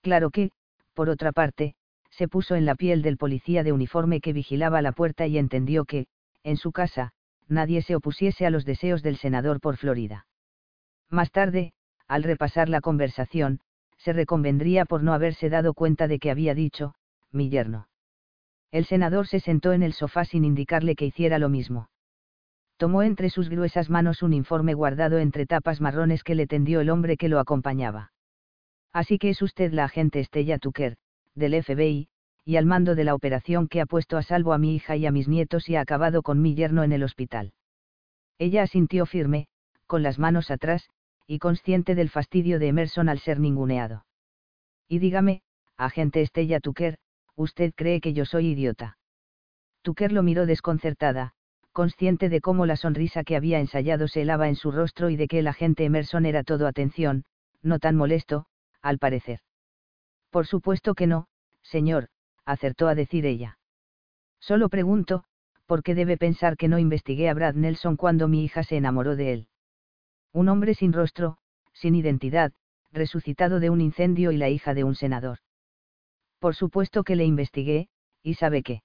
Claro 0.03 0.31
que, 0.31 0.51
por 0.95 1.11
otra 1.11 1.31
parte, 1.31 1.77
se 2.11 2.27
puso 2.27 2.57
en 2.57 2.65
la 2.65 2.75
piel 2.75 3.03
del 3.03 3.17
policía 3.17 3.63
de 3.63 3.71
uniforme 3.71 4.21
que 4.21 4.33
vigilaba 4.33 4.83
la 4.83 4.91
puerta 4.91 5.29
y 5.29 5.39
entendió 5.39 5.85
que, 5.85 6.09
en 6.43 6.57
su 6.57 6.73
casa, 6.73 7.13
nadie 7.47 7.83
se 7.83 7.95
opusiese 7.95 8.47
a 8.47 8.51
los 8.51 8.65
deseos 8.65 9.05
del 9.05 9.17
senador 9.17 9.61
por 9.61 9.77
Florida. 9.77 10.27
Más 11.09 11.31
tarde, 11.31 11.73
al 12.09 12.25
repasar 12.25 12.69
la 12.69 12.81
conversación, 12.81 13.61
se 13.97 14.13
reconvendría 14.13 14.87
por 14.87 15.05
no 15.05 15.13
haberse 15.13 15.51
dado 15.51 15.73
cuenta 15.73 16.09
de 16.09 16.19
que 16.19 16.33
había 16.33 16.57
dicho, 16.57 16.97
mi 17.31 17.49
yerno. 17.49 17.87
El 18.75 18.87
senador 18.87 19.29
se 19.29 19.39
sentó 19.39 19.73
en 19.73 19.85
el 19.85 19.93
sofá 19.93 20.25
sin 20.25 20.45
indicarle 20.45 20.97
que 20.97 21.07
hiciera 21.07 21.39
lo 21.39 21.49
mismo. 21.49 21.91
Tomó 22.77 23.05
entre 23.05 23.31
sus 23.31 23.49
gruesas 23.49 23.89
manos 23.89 24.21
un 24.21 24.33
informe 24.33 24.75
guardado 24.75 25.19
entre 25.19 25.47
tapas 25.47 25.81
marrones 25.81 26.25
que 26.25 26.35
le 26.35 26.49
tendió 26.49 26.81
el 26.81 26.91
hombre 26.91 27.17
que 27.17 27.29
lo 27.29 27.39
acompañaba. 27.39 28.11
Así 28.93 29.17
que 29.17 29.31
es 29.31 29.43
usted 29.43 29.73
la 29.73 29.85
agente 29.85 30.19
Estella 30.19 30.59
Tucker, 30.59 30.97
del 31.37 31.63
FBI, 31.63 32.09
y 32.45 32.57
al 32.57 32.67
mando 32.67 32.97
de 32.97 33.05
la 33.05 33.15
operación 33.15 33.69
que 33.69 33.81
ha 33.81 33.87
puesto 33.87 34.17
a 34.17 34.25
salvo 34.25 34.53
a 34.53 34.59
mi 34.59 34.75
hija 34.75 34.97
y 34.97 35.07
a 35.07 35.13
mis 35.13 35.29
nietos 35.29 35.69
y 35.69 35.77
ha 35.77 35.81
acabado 35.81 36.23
con 36.23 36.43
mi 36.43 36.57
yerno 36.57 36.83
en 36.83 36.91
el 36.91 37.05
hospital. 37.05 37.53
Ella 38.41 38.65
asintió 38.65 39.07
firme, 39.07 39.47
con 39.87 40.03
las 40.03 40.19
manos 40.19 40.51
atrás, 40.51 40.91
y 41.29 41.39
consciente 41.39 41.95
del 41.95 42.11
fastidio 42.11 42.59
de 42.59 42.67
Emerson 42.67 43.09
al 43.09 43.21
ser 43.21 43.39
ninguneado. 43.39 44.05
Y 44.89 44.99
dígame, 44.99 45.43
agente 45.77 46.23
Estella 46.23 46.59
Tucker, 46.59 46.99
¿usted 47.37 47.73
cree 47.75 48.01
que 48.01 48.13
yo 48.13 48.25
soy 48.25 48.49
idiota? 48.49 48.99
Tucker 49.83 50.13
lo 50.13 50.23
miró 50.23 50.47
desconcertada, 50.47 51.33
consciente 51.73 52.29
de 52.29 52.41
cómo 52.41 52.67
la 52.67 52.77
sonrisa 52.77 53.25
que 53.25 53.37
había 53.37 53.59
ensayado 53.59 54.09
se 54.09 54.23
helaba 54.23 54.49
en 54.49 54.57
su 54.57 54.71
rostro 54.71 55.11
y 55.11 55.17
de 55.17 55.29
que 55.29 55.41
el 55.41 55.49
agente 55.49 55.85
Emerson 55.85 56.25
era 56.25 56.45
todo 56.45 56.67
atención, 56.67 57.25
no 57.63 57.79
tan 57.79 57.97
molesto, 57.97 58.47
al 58.81 58.99
parecer. 58.99 59.41
Por 60.31 60.47
supuesto 60.47 60.95
que 60.95 61.07
no, 61.07 61.27
señor, 61.63 62.09
acertó 62.45 62.89
a 62.89 62.95
decir 62.95 63.27
ella. 63.27 63.59
Solo 64.39 64.69
pregunto, 64.69 65.25
¿por 65.67 65.83
qué 65.83 65.95
debe 65.95 66.17
pensar 66.17 66.57
que 66.57 66.69
no 66.69 66.79
investigué 66.79 67.29
a 67.29 67.35
Brad 67.35 67.55
Nelson 67.55 67.97
cuando 67.97 68.29
mi 68.29 68.45
hija 68.45 68.63
se 68.63 68.77
enamoró 68.77 69.17
de 69.17 69.33
él? 69.33 69.49
Un 70.33 70.49
hombre 70.49 70.75
sin 70.75 70.93
rostro, 70.93 71.39
sin 71.73 71.95
identidad, 71.95 72.53
resucitado 72.93 73.61
de 73.61 73.71
un 73.71 73.81
incendio 73.81 74.33
y 74.33 74.37
la 74.37 74.49
hija 74.49 74.75
de 74.75 74.85
un 74.85 74.95
senador. 74.95 75.39
Por 76.45 76.55
supuesto 76.55 77.05
que 77.05 77.17
le 77.17 77.25
investigué, 77.25 77.89
y 78.23 78.35
sabe 78.35 78.63
qué. 78.63 78.83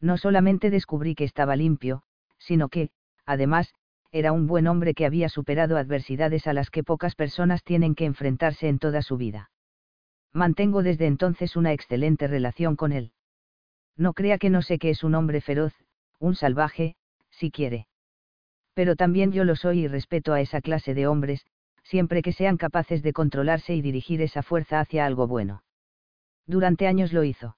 No 0.00 0.16
solamente 0.16 0.70
descubrí 0.70 1.14
que 1.14 1.24
estaba 1.24 1.54
limpio, 1.54 2.04
sino 2.38 2.70
que, 2.70 2.88
además, 3.26 3.74
era 4.12 4.32
un 4.32 4.46
buen 4.46 4.66
hombre 4.66 4.94
que 4.94 5.04
había 5.04 5.28
superado 5.28 5.76
adversidades 5.76 6.46
a 6.46 6.54
las 6.54 6.70
que 6.70 6.82
pocas 6.82 7.16
personas 7.16 7.64
tienen 7.64 7.94
que 7.94 8.06
enfrentarse 8.06 8.66
en 8.66 8.78
toda 8.78 9.02
su 9.02 9.18
vida. 9.18 9.50
Mantengo 10.32 10.82
desde 10.82 11.06
entonces 11.06 11.54
una 11.54 11.74
excelente 11.74 12.26
relación 12.28 12.76
con 12.76 12.92
él. 12.92 13.12
No 13.98 14.14
crea 14.14 14.38
que 14.38 14.48
no 14.48 14.62
sé 14.62 14.78
que 14.78 14.88
es 14.88 15.04
un 15.04 15.14
hombre 15.14 15.42
feroz, 15.42 15.74
un 16.18 16.34
salvaje, 16.34 16.96
si 17.28 17.50
quiere. 17.50 17.88
Pero 18.72 18.96
también 18.96 19.32
yo 19.32 19.44
lo 19.44 19.54
soy 19.54 19.80
y 19.80 19.86
respeto 19.86 20.32
a 20.32 20.40
esa 20.40 20.62
clase 20.62 20.94
de 20.94 21.06
hombres, 21.06 21.44
siempre 21.82 22.22
que 22.22 22.32
sean 22.32 22.56
capaces 22.56 23.02
de 23.02 23.12
controlarse 23.12 23.74
y 23.74 23.82
dirigir 23.82 24.22
esa 24.22 24.42
fuerza 24.42 24.80
hacia 24.80 25.04
algo 25.04 25.26
bueno. 25.26 25.62
Durante 26.50 26.88
años 26.88 27.12
lo 27.12 27.22
hizo. 27.22 27.56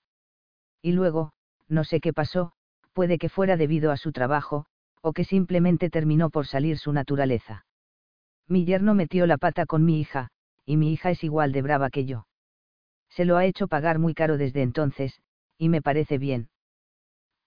Y 0.83 0.93
luego, 0.93 1.33
no 1.67 1.83
sé 1.83 1.99
qué 1.99 2.13
pasó, 2.13 2.53
puede 2.93 3.17
que 3.17 3.31
fuera 3.31 3.57
debido 3.57 3.91
a 3.91 3.97
su 3.97 4.13
trabajo, 4.13 4.67
o 5.01 5.15
que 5.15 5.25
simplemente 5.25 5.89
terminó 5.89 6.29
por 6.29 6.47
salir 6.47 6.77
su 6.77 6.93
naturaleza. 6.93 7.65
Mi 8.47 8.67
yerno 8.67 8.93
metió 8.93 9.27
la 9.27 9.39
pata 9.39 9.65
con 9.65 9.87
mi 9.87 9.99
hija, 9.99 10.29
y 10.67 10.77
mi 10.77 10.93
hija 10.93 11.11
es 11.11 11.25
igual 11.25 11.53
de 11.53 11.63
brava 11.63 11.89
que 11.89 12.05
yo. 12.05 12.27
Se 13.09 13.25
lo 13.25 13.39
ha 13.39 13.47
hecho 13.47 13.67
pagar 13.67 13.99
muy 13.99 14.13
caro 14.13 14.37
desde 14.37 14.61
entonces, 14.61 15.23
y 15.57 15.71
me 15.71 15.81
parece 15.81 16.19
bien. 16.19 16.51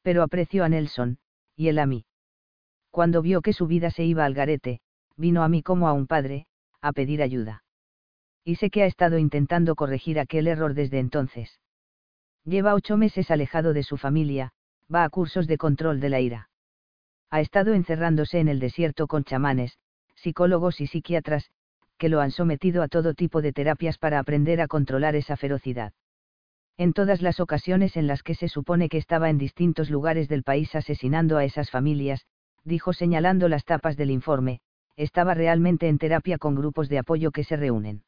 Pero 0.01 0.23
aprecio 0.23 0.63
a 0.63 0.69
Nelson, 0.69 1.19
y 1.55 1.67
él 1.67 1.77
a 1.77 1.86
mí. 1.86 2.05
Cuando 2.89 3.21
vio 3.21 3.43
que 3.43 3.53
su 3.53 3.67
vida 3.67 3.91
se 3.91 4.03
iba 4.03 4.25
al 4.25 4.34
garete, 4.34 4.81
vino 5.15 5.43
a 5.43 5.47
mí 5.47 5.62
como 5.62 5.88
a 5.88 5.93
un 5.93 6.08
padre, 6.08 6.47
a 6.81 6.91
pedir 6.91 7.21
ayuda 7.21 7.64
y 8.45 8.55
sé 8.58 8.69
que 8.69 8.84
ha 8.84 8.86
estado 8.86 9.17
intentando 9.17 9.75
corregir 9.75 10.19
aquel 10.19 10.47
error 10.47 10.75
desde 10.75 10.99
entonces. 10.99 11.60
Lleva 12.43 12.75
ocho 12.75 12.95
meses 12.95 13.31
alejado 13.31 13.73
de 13.73 13.81
su 13.81 13.97
familia, 13.97 14.51
va 14.93 15.03
a 15.03 15.10
cursos 15.10 15.47
de 15.47 15.58
control 15.58 15.99
de 15.99 16.10
la 16.10 16.19
ira. 16.21 16.49
Ha 17.31 17.41
estado 17.41 17.73
encerrándose 17.73 18.39
en 18.39 18.47
el 18.47 18.60
desierto 18.60 19.08
con 19.08 19.23
chamanes, 19.23 19.79
psicólogos 20.13 20.79
y 20.79 20.86
psiquiatras, 20.86 21.49
que 21.97 22.08
lo 22.08 22.21
han 22.21 22.29
sometido 22.29 22.84
a 22.84 22.88
todo 22.88 23.15
tipo 23.15 23.41
de 23.41 23.51
terapias 23.51 23.97
para 23.97 24.19
aprender 24.19 24.62
a 24.62 24.67
controlar 24.67 25.15
esa 25.15 25.38
ferocidad. 25.38 25.93
En 26.77 26.93
todas 26.93 27.23
las 27.23 27.39
ocasiones 27.39 27.97
en 27.97 28.05
las 28.05 28.21
que 28.21 28.36
se 28.36 28.47
supone 28.47 28.89
que 28.89 28.97
estaba 28.99 29.31
en 29.31 29.39
distintos 29.39 29.89
lugares 29.89 30.29
del 30.29 30.43
país 30.43 30.75
asesinando 30.75 31.38
a 31.38 31.45
esas 31.45 31.71
familias, 31.71 32.27
dijo 32.63 32.93
señalando 32.93 33.49
las 33.49 33.65
tapas 33.65 33.97
del 33.97 34.12
informe, 34.12 34.60
estaba 34.97 35.34
realmente 35.34 35.88
en 35.88 35.97
terapia 35.97 36.38
con 36.38 36.53
grupos 36.53 36.89
de 36.89 36.99
apoyo 36.99 37.31
que 37.31 37.43
se 37.43 37.55
reúnen 37.55 38.03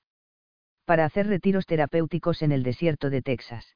para 0.88 1.04
hacer 1.04 1.28
retiros 1.28 1.66
terapéuticos 1.66 2.42
en 2.42 2.54
el 2.54 2.64
desierto 2.64 3.10
de 3.10 3.22
Texas. 3.22 3.76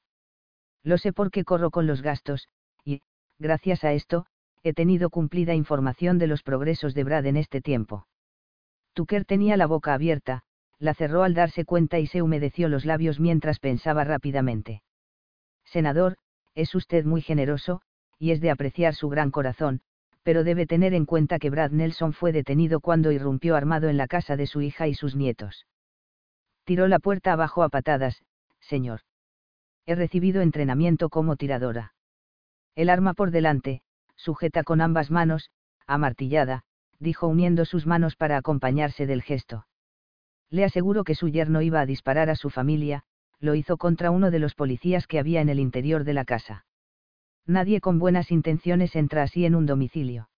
Lo 0.81 0.97
sé 0.97 1.11
porque 1.11 1.43
corro 1.43 1.69
con 1.69 1.85
los 1.85 2.01
gastos, 2.01 2.47
y, 2.85 3.01
gracias 3.37 3.83
a 3.83 3.91
esto, 3.91 4.27
he 4.63 4.71
tenido 4.73 5.09
cumplida 5.09 5.53
información 5.53 6.19
de 6.19 6.27
los 6.27 6.41
progresos 6.41 6.93
de 6.93 7.03
Brad 7.03 7.25
en 7.25 7.35
este 7.35 7.59
tiempo. 7.59 8.07
Tucker 8.93 9.25
tenía 9.25 9.57
la 9.57 9.67
boca 9.67 9.93
abierta, 9.93 10.43
la 10.79 10.93
cerró 10.93 11.23
al 11.23 11.33
darse 11.33 11.65
cuenta 11.65 11.99
y 11.99 12.07
se 12.07 12.21
humedeció 12.21 12.69
los 12.69 12.85
labios 12.85 13.19
mientras 13.19 13.59
pensaba 13.59 14.05
rápidamente. 14.05 14.81
Senador, 15.65 16.15
es 16.55 16.73
usted 16.75 17.03
muy 17.03 17.21
generoso, 17.21 17.81
y 18.19 18.31
es 18.31 18.39
de 18.39 18.51
apreciar 18.51 18.95
su 18.95 19.09
gran 19.09 19.31
corazón, 19.31 19.81
pero 20.23 20.45
debe 20.45 20.65
tener 20.65 20.93
en 20.93 21.05
cuenta 21.05 21.39
que 21.39 21.49
Brad 21.49 21.71
Nelson 21.71 22.13
fue 22.13 22.31
detenido 22.31 22.79
cuando 22.79 23.11
irrumpió 23.11 23.57
armado 23.57 23.89
en 23.89 23.97
la 23.97 24.07
casa 24.07 24.37
de 24.37 24.47
su 24.47 24.61
hija 24.61 24.87
y 24.87 24.93
sus 24.93 25.13
nietos. 25.13 25.65
Tiró 26.71 26.87
la 26.87 26.99
puerta 26.99 27.33
abajo 27.33 27.63
a 27.63 27.69
patadas, 27.69 28.23
señor. 28.61 29.01
He 29.85 29.93
recibido 29.93 30.41
entrenamiento 30.41 31.09
como 31.09 31.35
tiradora. 31.35 31.93
El 32.75 32.89
arma 32.89 33.13
por 33.13 33.31
delante, 33.31 33.81
sujeta 34.15 34.63
con 34.63 34.79
ambas 34.79 35.11
manos, 35.11 35.51
amartillada, 35.85 36.61
dijo 36.97 37.27
uniendo 37.27 37.65
sus 37.65 37.85
manos 37.85 38.15
para 38.15 38.37
acompañarse 38.37 39.05
del 39.05 39.21
gesto. 39.21 39.67
Le 40.49 40.63
aseguro 40.63 41.03
que 41.03 41.13
su 41.13 41.27
yerno 41.27 41.61
iba 41.61 41.81
a 41.81 41.85
disparar 41.85 42.29
a 42.29 42.37
su 42.37 42.49
familia, 42.49 43.03
lo 43.41 43.55
hizo 43.55 43.75
contra 43.75 44.09
uno 44.09 44.31
de 44.31 44.39
los 44.39 44.55
policías 44.55 45.07
que 45.07 45.19
había 45.19 45.41
en 45.41 45.49
el 45.49 45.59
interior 45.59 46.05
de 46.05 46.13
la 46.13 46.23
casa. 46.23 46.65
Nadie 47.45 47.81
con 47.81 47.99
buenas 47.99 48.31
intenciones 48.31 48.95
entra 48.95 49.23
así 49.23 49.45
en 49.45 49.55
un 49.55 49.65
domicilio. 49.65 50.29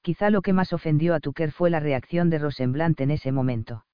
Quizá 0.00 0.30
lo 0.30 0.40
que 0.40 0.54
más 0.54 0.72
ofendió 0.72 1.14
a 1.14 1.20
Tucker 1.20 1.52
fue 1.52 1.68
la 1.68 1.78
reacción 1.78 2.30
de 2.30 2.38
Rosenblatt 2.38 2.98
en 3.02 3.10
ese 3.10 3.32
momento. 3.32 3.84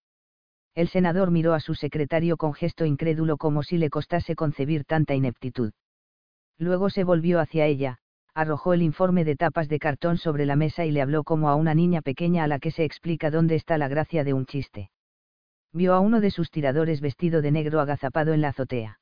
El 0.75 0.89
senador 0.89 1.31
miró 1.31 1.55
a 1.55 1.61
su 1.61 1.75
secretario 1.75 2.37
con 2.37 2.55
gesto 2.55 2.85
incrédulo 2.85 3.37
como 3.37 3.63
si 3.63 3.79
le 3.79 3.91
costase 3.91 4.37
concebir 4.37 4.85
tanta 4.85 5.15
ineptitud. 5.15 5.73
Luego 6.59 6.91
se 6.91 7.05
volvió 7.05 7.41
hacia 7.41 7.67
ella, 7.67 7.99
arrojó 8.35 8.73
el 8.73 8.83
informe 8.83 9.25
de 9.25 9.37
tapas 9.37 9.69
de 9.69 9.79
cartón 9.79 10.19
sobre 10.19 10.47
la 10.47 10.55
mesa 10.55 10.85
y 10.85 10.93
le 10.93 11.03
habló 11.03 11.25
como 11.25 11.49
a 11.49 11.57
una 11.57 11.75
niña 11.75 12.03
pequeña 12.03 12.45
a 12.45 12.47
la 12.47 12.59
que 12.59 12.71
se 12.71 12.85
explica 12.85 13.31
dónde 13.31 13.57
está 13.57 13.79
la 13.79 13.89
gracia 13.89 14.25
de 14.25 14.33
un 14.33 14.47
chiste. 14.47 14.91
Vio 15.73 15.95
a 15.95 16.01
uno 16.01 16.21
de 16.21 16.31
sus 16.31 16.51
tiradores 16.51 17.01
vestido 17.01 17.43
de 17.43 17.51
negro 17.51 17.81
agazapado 17.81 18.33
en 18.33 18.41
la 18.41 18.49
azotea. 18.49 19.01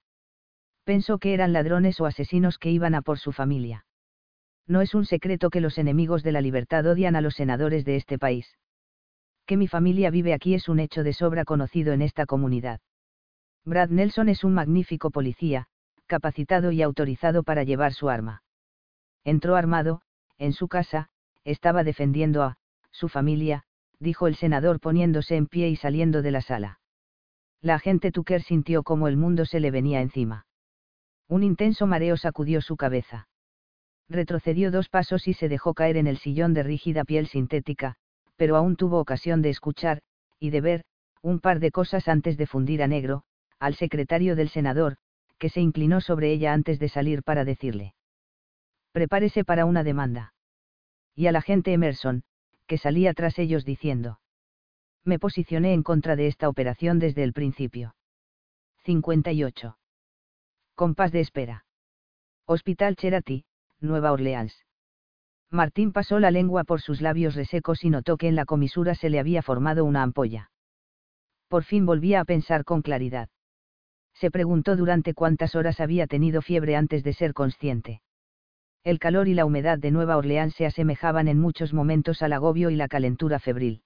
Pensó 0.85 1.18
que 1.18 1.35
eran 1.35 1.52
ladrones 1.52 2.00
o 2.00 2.07
asesinos 2.07 2.59
que 2.59 2.70
iban 2.70 2.94
a 2.94 3.02
por 3.02 3.18
su 3.18 3.33
familia. 3.33 3.85
No 4.66 4.81
es 4.81 4.94
un 4.94 5.05
secreto 5.05 5.50
que 5.50 5.61
los 5.61 5.79
enemigos 5.79 6.22
de 6.22 6.33
la 6.33 6.40
libertad 6.40 6.87
odian 6.87 7.16
a 7.16 7.20
los 7.20 7.35
senadores 7.35 7.85
de 7.85 7.96
este 7.96 8.18
país. 8.18 8.57
Que 9.46 9.56
mi 9.56 9.68
familia 9.68 10.11
vive 10.11 10.35
aquí 10.35 10.54
es 10.54 10.68
un 10.68 10.80
hecho 10.80 11.04
de 11.04 11.12
sobra 11.12 11.44
conocido 11.44 11.92
en 11.92 12.02
esta 12.02 12.26
comunidad. 12.26 12.80
Brad 13.64 13.90
Nelson 13.90 14.28
es 14.28 14.42
un 14.42 14.54
magnífico 14.54 15.11
policía, 15.11 15.68
capacitado 16.06 16.72
y 16.72 16.82
autorizado 16.82 17.44
para 17.44 17.62
llevar 17.62 17.92
su 17.92 18.09
arma. 18.09 18.42
Entró 19.24 19.56
armado, 19.56 20.02
en 20.38 20.52
su 20.52 20.68
casa, 20.68 21.11
estaba 21.44 21.85
defendiendo 21.85 22.42
a, 22.42 22.59
su 22.90 23.09
familia, 23.09 23.64
dijo 24.00 24.26
el 24.26 24.37
senador 24.37 24.80
poniéndose 24.80 25.37
en 25.37 25.46
pie 25.46 25.68
y 25.68 25.76
saliendo 25.76 26.22
de 26.22 26.30
la 26.30 26.40
sala. 26.40 26.80
La 27.61 27.76
agente 27.76 28.11
Tucker 28.12 28.42
sintió 28.42 28.82
como 28.82 29.09
el 29.09 29.16
mundo 29.16 29.44
se 29.44 29.61
le 29.61 29.70
venía 29.70 30.00
encima. 30.00 30.46
Un 31.28 31.42
intenso 31.42 31.87
mareo 31.87 32.16
sacudió 32.16 32.61
su 32.61 32.76
cabeza. 32.76 33.28
Retrocedió 34.09 34.70
dos 34.70 34.88
pasos 34.88 35.26
y 35.26 35.35
se 35.35 35.48
dejó 35.48 35.74
caer 35.74 35.96
en 35.96 36.06
el 36.06 36.18
sillón 36.18 36.54
de 36.54 36.62
rígida 36.62 37.04
piel 37.04 37.26
sintética, 37.26 37.96
pero 38.37 38.57
aún 38.57 38.77
tuvo 38.77 39.01
ocasión 39.01 39.42
de 39.42 39.51
escuchar, 39.51 40.03
y 40.38 40.51
de 40.51 40.61
ver, 40.61 40.85
un 41.22 41.40
par 41.40 41.61
de 41.61 41.70
cosas 41.70 42.09
antes 42.09 42.37
de 42.37 42.46
fundir 42.46 42.83
a 42.83 42.87
negro, 42.87 43.25
al 43.59 43.75
secretario 43.75 44.37
del 44.37 44.49
senador, 44.49 44.96
que 45.38 45.49
se 45.49 45.61
inclinó 45.61 46.01
sobre 46.01 46.33
ella 46.33 46.53
antes 46.53 46.79
de 46.79 46.88
salir 46.88 47.22
para 47.22 47.44
decirle. 47.44 47.94
Prepárese 48.92 49.44
para 49.44 49.64
una 49.64 49.83
demanda. 49.83 50.35
Y 51.14 51.27
al 51.27 51.37
agente 51.37 51.72
Emerson, 51.72 52.22
que 52.66 52.79
salía 52.79 53.14
tras 53.14 53.38
ellos 53.38 53.64
diciendo. 53.64 54.20
Me 55.05 55.18
posicioné 55.18 55.72
en 55.72 55.83
contra 55.83 56.16
de 56.16 56.27
esta 56.27 56.49
operación 56.49 56.99
desde 56.99 57.22
el 57.22 57.33
principio. 57.33 57.94
58 58.85 59.77
compás 60.77 61.11
de 61.11 61.20
espera. 61.20 61.64
Hospital 62.44 62.96
Cherati, 62.96 63.46
Nueva 63.81 64.12
Orleans. 64.12 64.65
Martín 65.50 65.92
pasó 65.92 66.18
la 66.18 66.30
lengua 66.30 66.64
por 66.64 66.80
sus 66.80 67.00
labios 67.00 67.35
resecos 67.35 67.85
y 67.85 67.90
notó 67.90 68.16
que 68.16 68.28
en 68.28 68.35
la 68.35 68.44
comisura 68.44 68.94
se 68.94 69.11
le 69.11 69.20
había 69.20 69.42
formado 69.42 69.85
una 69.85 70.02
ampolla. 70.02 70.50
Por 71.48 71.62
fin 71.62 71.87
volvía 71.87 72.20
a 72.20 72.24
pensar 72.24 72.64
con 72.64 72.82
claridad. 72.82 73.28
Se 74.14 74.30
preguntó 74.30 74.76
durante 74.76 75.14
cuántas 75.14 75.54
horas 75.54 75.80
había 75.80 76.06
tenido 76.06 76.42
fiebre 76.42 76.74
antes 76.74 77.04
de 77.04 77.12
ser 77.12 77.32
consciente. 77.32 78.00
El 78.82 78.98
calor 78.98 79.28
y 79.28 79.35
la 79.35 79.44
humedad 79.44 79.78
de 79.78 79.90
Nueva 79.90 80.16
Orleans 80.16 80.54
se 80.54 80.66
asemejaban 80.66 81.28
en 81.28 81.38
muchos 81.38 81.72
momentos 81.72 82.22
al 82.22 82.32
agobio 82.32 82.70
y 82.70 82.76
la 82.76 82.88
calentura 82.88 83.38
febril. 83.38 83.82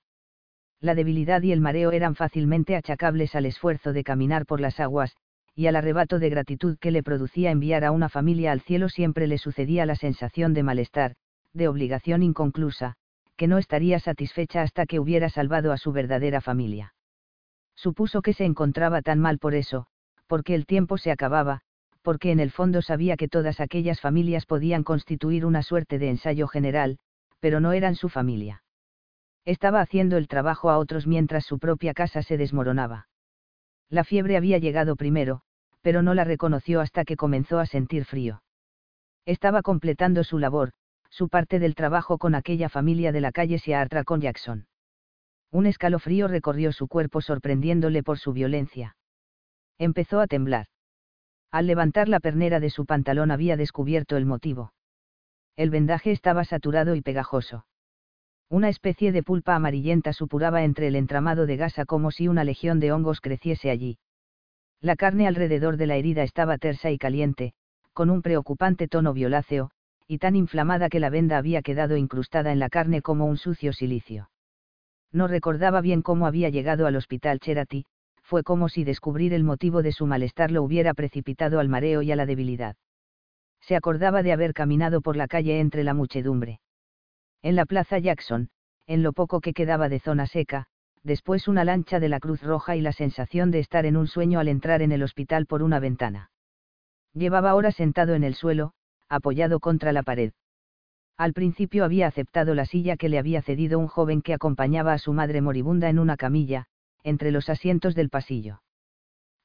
La 0.80 0.94
debilidad 0.94 1.42
y 1.42 1.52
el 1.52 1.60
mareo 1.60 1.92
eran 1.92 2.14
fácilmente 2.14 2.76
achacables 2.76 3.34
al 3.34 3.44
esfuerzo 3.44 3.92
de 3.92 4.04
caminar 4.04 4.46
por 4.46 4.60
las 4.60 4.80
aguas, 4.80 5.14
y 5.54 5.66
al 5.66 5.76
arrebato 5.76 6.18
de 6.18 6.30
gratitud 6.30 6.78
que 6.78 6.90
le 6.90 7.02
producía 7.02 7.50
enviar 7.50 7.84
a 7.84 7.90
una 7.90 8.08
familia 8.08 8.52
al 8.52 8.60
cielo 8.60 8.88
siempre 8.88 9.26
le 9.26 9.36
sucedía 9.36 9.84
la 9.84 9.96
sensación 9.96 10.54
de 10.54 10.62
malestar, 10.62 11.16
de 11.52 11.68
obligación 11.68 12.22
inconclusa, 12.22 12.94
que 13.36 13.46
no 13.46 13.58
estaría 13.58 13.98
satisfecha 13.98 14.62
hasta 14.62 14.86
que 14.86 15.00
hubiera 15.00 15.28
salvado 15.28 15.72
a 15.72 15.78
su 15.78 15.92
verdadera 15.92 16.40
familia. 16.40 16.94
Supuso 17.74 18.20
que 18.20 18.34
se 18.34 18.44
encontraba 18.44 19.00
tan 19.00 19.18
mal 19.18 19.38
por 19.38 19.54
eso, 19.54 19.86
porque 20.26 20.54
el 20.54 20.66
tiempo 20.66 20.98
se 20.98 21.10
acababa, 21.10 21.62
porque 22.02 22.30
en 22.30 22.40
el 22.40 22.50
fondo 22.50 22.82
sabía 22.82 23.16
que 23.16 23.28
todas 23.28 23.60
aquellas 23.60 24.00
familias 24.00 24.46
podían 24.46 24.84
constituir 24.84 25.46
una 25.46 25.62
suerte 25.62 25.98
de 25.98 26.10
ensayo 26.10 26.46
general, 26.48 26.98
pero 27.40 27.60
no 27.60 27.72
eran 27.72 27.94
su 27.94 28.08
familia. 28.08 28.62
Estaba 29.44 29.80
haciendo 29.80 30.16
el 30.16 30.28
trabajo 30.28 30.70
a 30.70 30.78
otros 30.78 31.06
mientras 31.06 31.44
su 31.44 31.58
propia 31.58 31.94
casa 31.94 32.22
se 32.22 32.36
desmoronaba. 32.36 33.08
La 33.88 34.04
fiebre 34.04 34.36
había 34.36 34.58
llegado 34.58 34.96
primero, 34.96 35.40
pero 35.80 36.02
no 36.02 36.14
la 36.14 36.24
reconoció 36.24 36.80
hasta 36.80 37.04
que 37.04 37.16
comenzó 37.16 37.58
a 37.58 37.66
sentir 37.66 38.04
frío. 38.04 38.42
Estaba 39.24 39.62
completando 39.62 40.24
su 40.24 40.38
labor, 40.38 40.72
su 41.10 41.28
parte 41.28 41.58
del 41.58 41.74
trabajo 41.74 42.16
con 42.16 42.34
aquella 42.34 42.68
familia 42.68 43.12
de 43.12 43.20
la 43.20 43.32
calle 43.32 43.58
Seartra 43.58 44.04
con 44.04 44.20
Jackson. 44.20 44.66
Un 45.52 45.66
escalofrío 45.66 46.28
recorrió 46.28 46.72
su 46.72 46.88
cuerpo 46.88 47.20
sorprendiéndole 47.20 48.02
por 48.02 48.18
su 48.18 48.32
violencia. 48.32 48.96
Empezó 49.78 50.20
a 50.20 50.26
temblar. 50.26 50.66
Al 51.50 51.66
levantar 51.66 52.08
la 52.08 52.20
pernera 52.20 52.60
de 52.60 52.70
su 52.70 52.86
pantalón 52.86 53.30
había 53.30 53.56
descubierto 53.56 54.16
el 54.16 54.24
motivo. 54.24 54.72
El 55.56 55.70
vendaje 55.70 56.12
estaba 56.12 56.44
saturado 56.44 56.94
y 56.94 57.02
pegajoso. 57.02 57.66
Una 58.48 58.68
especie 58.68 59.12
de 59.12 59.22
pulpa 59.22 59.54
amarillenta 59.54 60.12
supuraba 60.12 60.62
entre 60.62 60.86
el 60.86 60.96
entramado 60.96 61.46
de 61.46 61.56
gasa 61.56 61.84
como 61.84 62.10
si 62.10 62.28
una 62.28 62.44
legión 62.44 62.80
de 62.80 62.92
hongos 62.92 63.20
creciese 63.20 63.70
allí. 63.70 63.98
La 64.80 64.96
carne 64.96 65.26
alrededor 65.26 65.76
de 65.76 65.86
la 65.86 65.96
herida 65.96 66.22
estaba 66.22 66.56
tersa 66.58 66.90
y 66.90 66.98
caliente, 66.98 67.52
con 67.92 68.10
un 68.10 68.22
preocupante 68.22 68.88
tono 68.88 69.12
violáceo, 69.12 69.70
y 70.10 70.18
tan 70.18 70.34
inflamada 70.34 70.88
que 70.88 70.98
la 70.98 71.08
venda 71.08 71.38
había 71.38 71.62
quedado 71.62 71.96
incrustada 71.96 72.50
en 72.50 72.58
la 72.58 72.68
carne 72.68 73.00
como 73.00 73.26
un 73.26 73.36
sucio 73.36 73.72
silicio. 73.72 74.28
No 75.12 75.28
recordaba 75.28 75.80
bien 75.80 76.02
cómo 76.02 76.26
había 76.26 76.48
llegado 76.48 76.88
al 76.88 76.96
hospital 76.96 77.38
Cherati, 77.38 77.84
fue 78.24 78.42
como 78.42 78.68
si 78.68 78.82
descubrir 78.82 79.32
el 79.32 79.44
motivo 79.44 79.84
de 79.84 79.92
su 79.92 80.06
malestar 80.06 80.50
lo 80.50 80.64
hubiera 80.64 80.94
precipitado 80.94 81.60
al 81.60 81.68
mareo 81.68 82.02
y 82.02 82.10
a 82.10 82.16
la 82.16 82.26
debilidad. 82.26 82.74
Se 83.60 83.76
acordaba 83.76 84.24
de 84.24 84.32
haber 84.32 84.52
caminado 84.52 85.00
por 85.00 85.14
la 85.14 85.28
calle 85.28 85.60
entre 85.60 85.84
la 85.84 85.94
muchedumbre. 85.94 86.60
En 87.40 87.54
la 87.54 87.64
plaza 87.64 88.00
Jackson, 88.00 88.48
en 88.88 89.04
lo 89.04 89.12
poco 89.12 89.40
que 89.40 89.52
quedaba 89.52 89.88
de 89.88 90.00
zona 90.00 90.26
seca, 90.26 90.66
después 91.04 91.46
una 91.46 91.62
lancha 91.62 92.00
de 92.00 92.08
la 92.08 92.18
Cruz 92.18 92.42
Roja 92.42 92.74
y 92.74 92.80
la 92.80 92.92
sensación 92.92 93.52
de 93.52 93.60
estar 93.60 93.86
en 93.86 93.96
un 93.96 94.08
sueño 94.08 94.40
al 94.40 94.48
entrar 94.48 94.82
en 94.82 94.90
el 94.90 95.04
hospital 95.04 95.46
por 95.46 95.62
una 95.62 95.78
ventana. 95.78 96.32
Llevaba 97.14 97.54
horas 97.54 97.76
sentado 97.76 98.14
en 98.14 98.24
el 98.24 98.34
suelo, 98.34 98.72
apoyado 99.10 99.60
contra 99.60 99.92
la 99.92 100.02
pared. 100.02 100.32
Al 101.18 101.34
principio 101.34 101.84
había 101.84 102.06
aceptado 102.06 102.54
la 102.54 102.64
silla 102.64 102.96
que 102.96 103.10
le 103.10 103.18
había 103.18 103.42
cedido 103.42 103.78
un 103.78 103.88
joven 103.88 104.22
que 104.22 104.32
acompañaba 104.32 104.94
a 104.94 104.98
su 104.98 105.12
madre 105.12 105.42
moribunda 105.42 105.90
en 105.90 105.98
una 105.98 106.16
camilla, 106.16 106.64
entre 107.02 107.30
los 107.30 107.50
asientos 107.50 107.94
del 107.94 108.08
pasillo. 108.08 108.62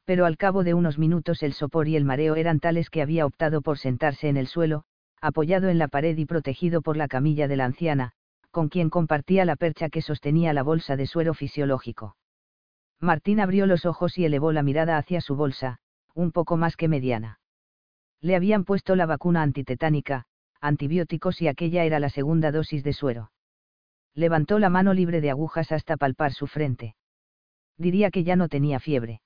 Pero 0.06 0.26
al 0.26 0.38
cabo 0.38 0.64
de 0.64 0.74
unos 0.74 0.98
minutos 0.98 1.44
el 1.44 1.54
sopor 1.54 1.88
y 1.88 1.96
el 1.96 2.06
mareo 2.06 2.36
eran 2.36 2.60
tales 2.60 2.90
que 2.90 3.02
había 3.02 3.26
optado 3.26 3.62
por 3.62 3.78
sentarse 3.78 4.30
en 4.30 4.38
el 4.38 4.48
suelo, 4.48 4.86
apoyado 5.20 5.68
en 5.68 5.80
la 5.80 5.88
pared 5.88 6.16
y 6.18 6.26
protegido 6.26 6.82
por 6.82 6.96
la 6.96 7.08
camilla 7.08 7.48
de 7.48 7.56
la 7.56 7.66
anciana, 7.66 8.12
con 8.52 8.70
quien 8.70 8.90
compartía 8.90 9.44
la 9.44 9.56
percha 9.56 9.90
que 9.90 10.02
sostenía 10.02 10.54
la 10.54 10.64
bolsa 10.64 10.96
de 10.96 11.08
suero 11.08 11.34
fisiológico. 11.34 12.16
Martín 13.02 13.40
abrió 13.40 13.66
los 13.66 13.86
ojos 13.86 14.18
y 14.18 14.26
elevó 14.26 14.52
la 14.52 14.64
mirada 14.64 14.98
hacia 14.98 15.20
su 15.20 15.36
bolsa, 15.36 15.80
un 16.14 16.32
poco 16.32 16.56
más 16.56 16.78
que 16.78 16.88
mediana. 16.88 17.40
Le 18.22 18.36
habían 18.36 18.64
puesto 18.64 18.96
la 18.96 19.06
vacuna 19.06 19.42
antitetánica, 19.42 20.26
antibióticos 20.62 21.42
y 21.42 21.48
aquella 21.48 21.84
era 21.84 22.00
la 22.00 22.10
segunda 22.10 22.52
dosis 22.52 22.84
de 22.84 22.94
suero. 22.94 23.32
Levantó 24.14 24.60
la 24.60 24.70
mano 24.70 24.94
libre 24.94 25.22
de 25.22 25.30
agujas 25.30 25.72
hasta 25.72 25.98
palpar 25.98 26.34
su 26.34 26.48
frente. 26.48 26.96
Diría 27.78 28.12
que 28.12 28.24
ya 28.24 28.36
no 28.36 28.48
tenía 28.48 28.80
fiebre. 28.80 29.22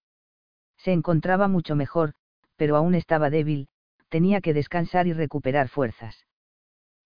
Se 0.78 0.92
encontraba 0.92 1.48
mucho 1.48 1.76
mejor, 1.76 2.14
pero 2.56 2.76
aún 2.76 2.96
estaba 2.96 3.30
débil, 3.30 3.68
tenía 4.10 4.42
que 4.42 4.54
descansar 4.54 5.08
y 5.08 5.14
recuperar 5.14 5.70
fuerzas 5.70 6.26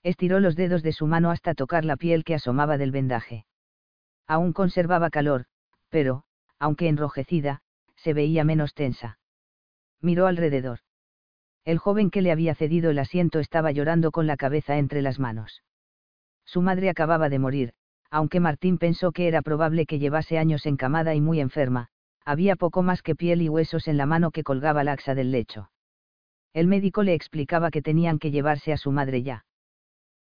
estiró 0.04 0.42
los 0.42 0.56
dedos 0.56 0.84
de 0.84 0.92
su 0.92 1.08
mano 1.08 1.32
hasta 1.32 1.56
tocar 1.56 1.86
la 1.86 1.96
piel 1.96 2.24
que 2.24 2.36
asomaba 2.36 2.78
del 2.78 2.92
vendaje. 2.92 3.46
Aún 4.28 4.54
conservaba 4.54 5.10
calor, 5.10 5.46
pero, 5.90 6.24
aunque 6.60 6.90
enrojecida, 6.90 7.62
se 7.96 8.14
veía 8.14 8.44
menos 8.44 8.74
tensa. 8.74 9.18
Miró 10.02 10.28
alrededor. 10.28 10.80
El 11.66 11.78
joven 11.78 12.10
que 12.12 12.22
le 12.22 12.32
había 12.32 12.56
cedido 12.56 12.92
el 12.92 13.00
asiento 13.00 13.40
estaba 13.40 13.72
llorando 13.72 14.12
con 14.12 14.28
la 14.28 14.36
cabeza 14.36 14.78
entre 14.78 15.02
las 15.02 15.20
manos. 15.20 15.64
Su 16.46 16.62
madre 16.62 16.90
acababa 16.90 17.30
de 17.30 17.40
morir, 17.40 17.74
aunque 18.10 18.40
Martín 18.40 18.78
pensó 18.78 19.12
que 19.12 19.28
era 19.28 19.42
probable 19.42 19.86
que 19.86 19.98
llevase 19.98 20.38
años 20.38 20.66
encamada 20.66 21.16
y 21.16 21.22
muy 21.22 21.40
enferma, 21.40 21.88
había 22.26 22.56
poco 22.56 22.84
más 22.84 23.02
que 23.02 23.16
piel 23.16 23.42
y 23.42 23.50
huesos 23.50 23.88
en 23.88 23.98
la 23.98 24.06
mano 24.06 24.32
que 24.32 24.44
colgaba 24.44 24.84
laxa 24.84 25.16
del 25.16 25.32
lecho. 25.32 25.72
El 26.54 26.68
médico 26.68 27.02
le 27.02 27.14
explicaba 27.14 27.72
que 27.72 27.82
tenían 27.82 28.20
que 28.20 28.32
llevarse 28.32 28.72
a 28.74 28.78
su 28.78 28.92
madre 28.92 29.24
ya. 29.24 29.46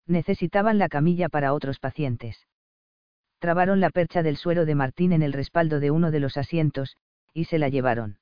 Necesitaban 0.07 0.79
la 0.79 0.89
camilla 0.89 1.29
para 1.29 1.53
otros 1.53 1.79
pacientes. 1.79 2.47
Trabaron 3.39 3.79
la 3.79 3.89
percha 3.89 4.23
del 4.23 4.37
suero 4.37 4.65
de 4.65 4.75
Martín 4.75 5.11
en 5.11 5.21
el 5.21 5.33
respaldo 5.33 5.79
de 5.79 5.91
uno 5.91 6.11
de 6.11 6.19
los 6.19 6.37
asientos, 6.37 6.97
y 7.33 7.45
se 7.45 7.59
la 7.59 7.69
llevaron. 7.69 8.17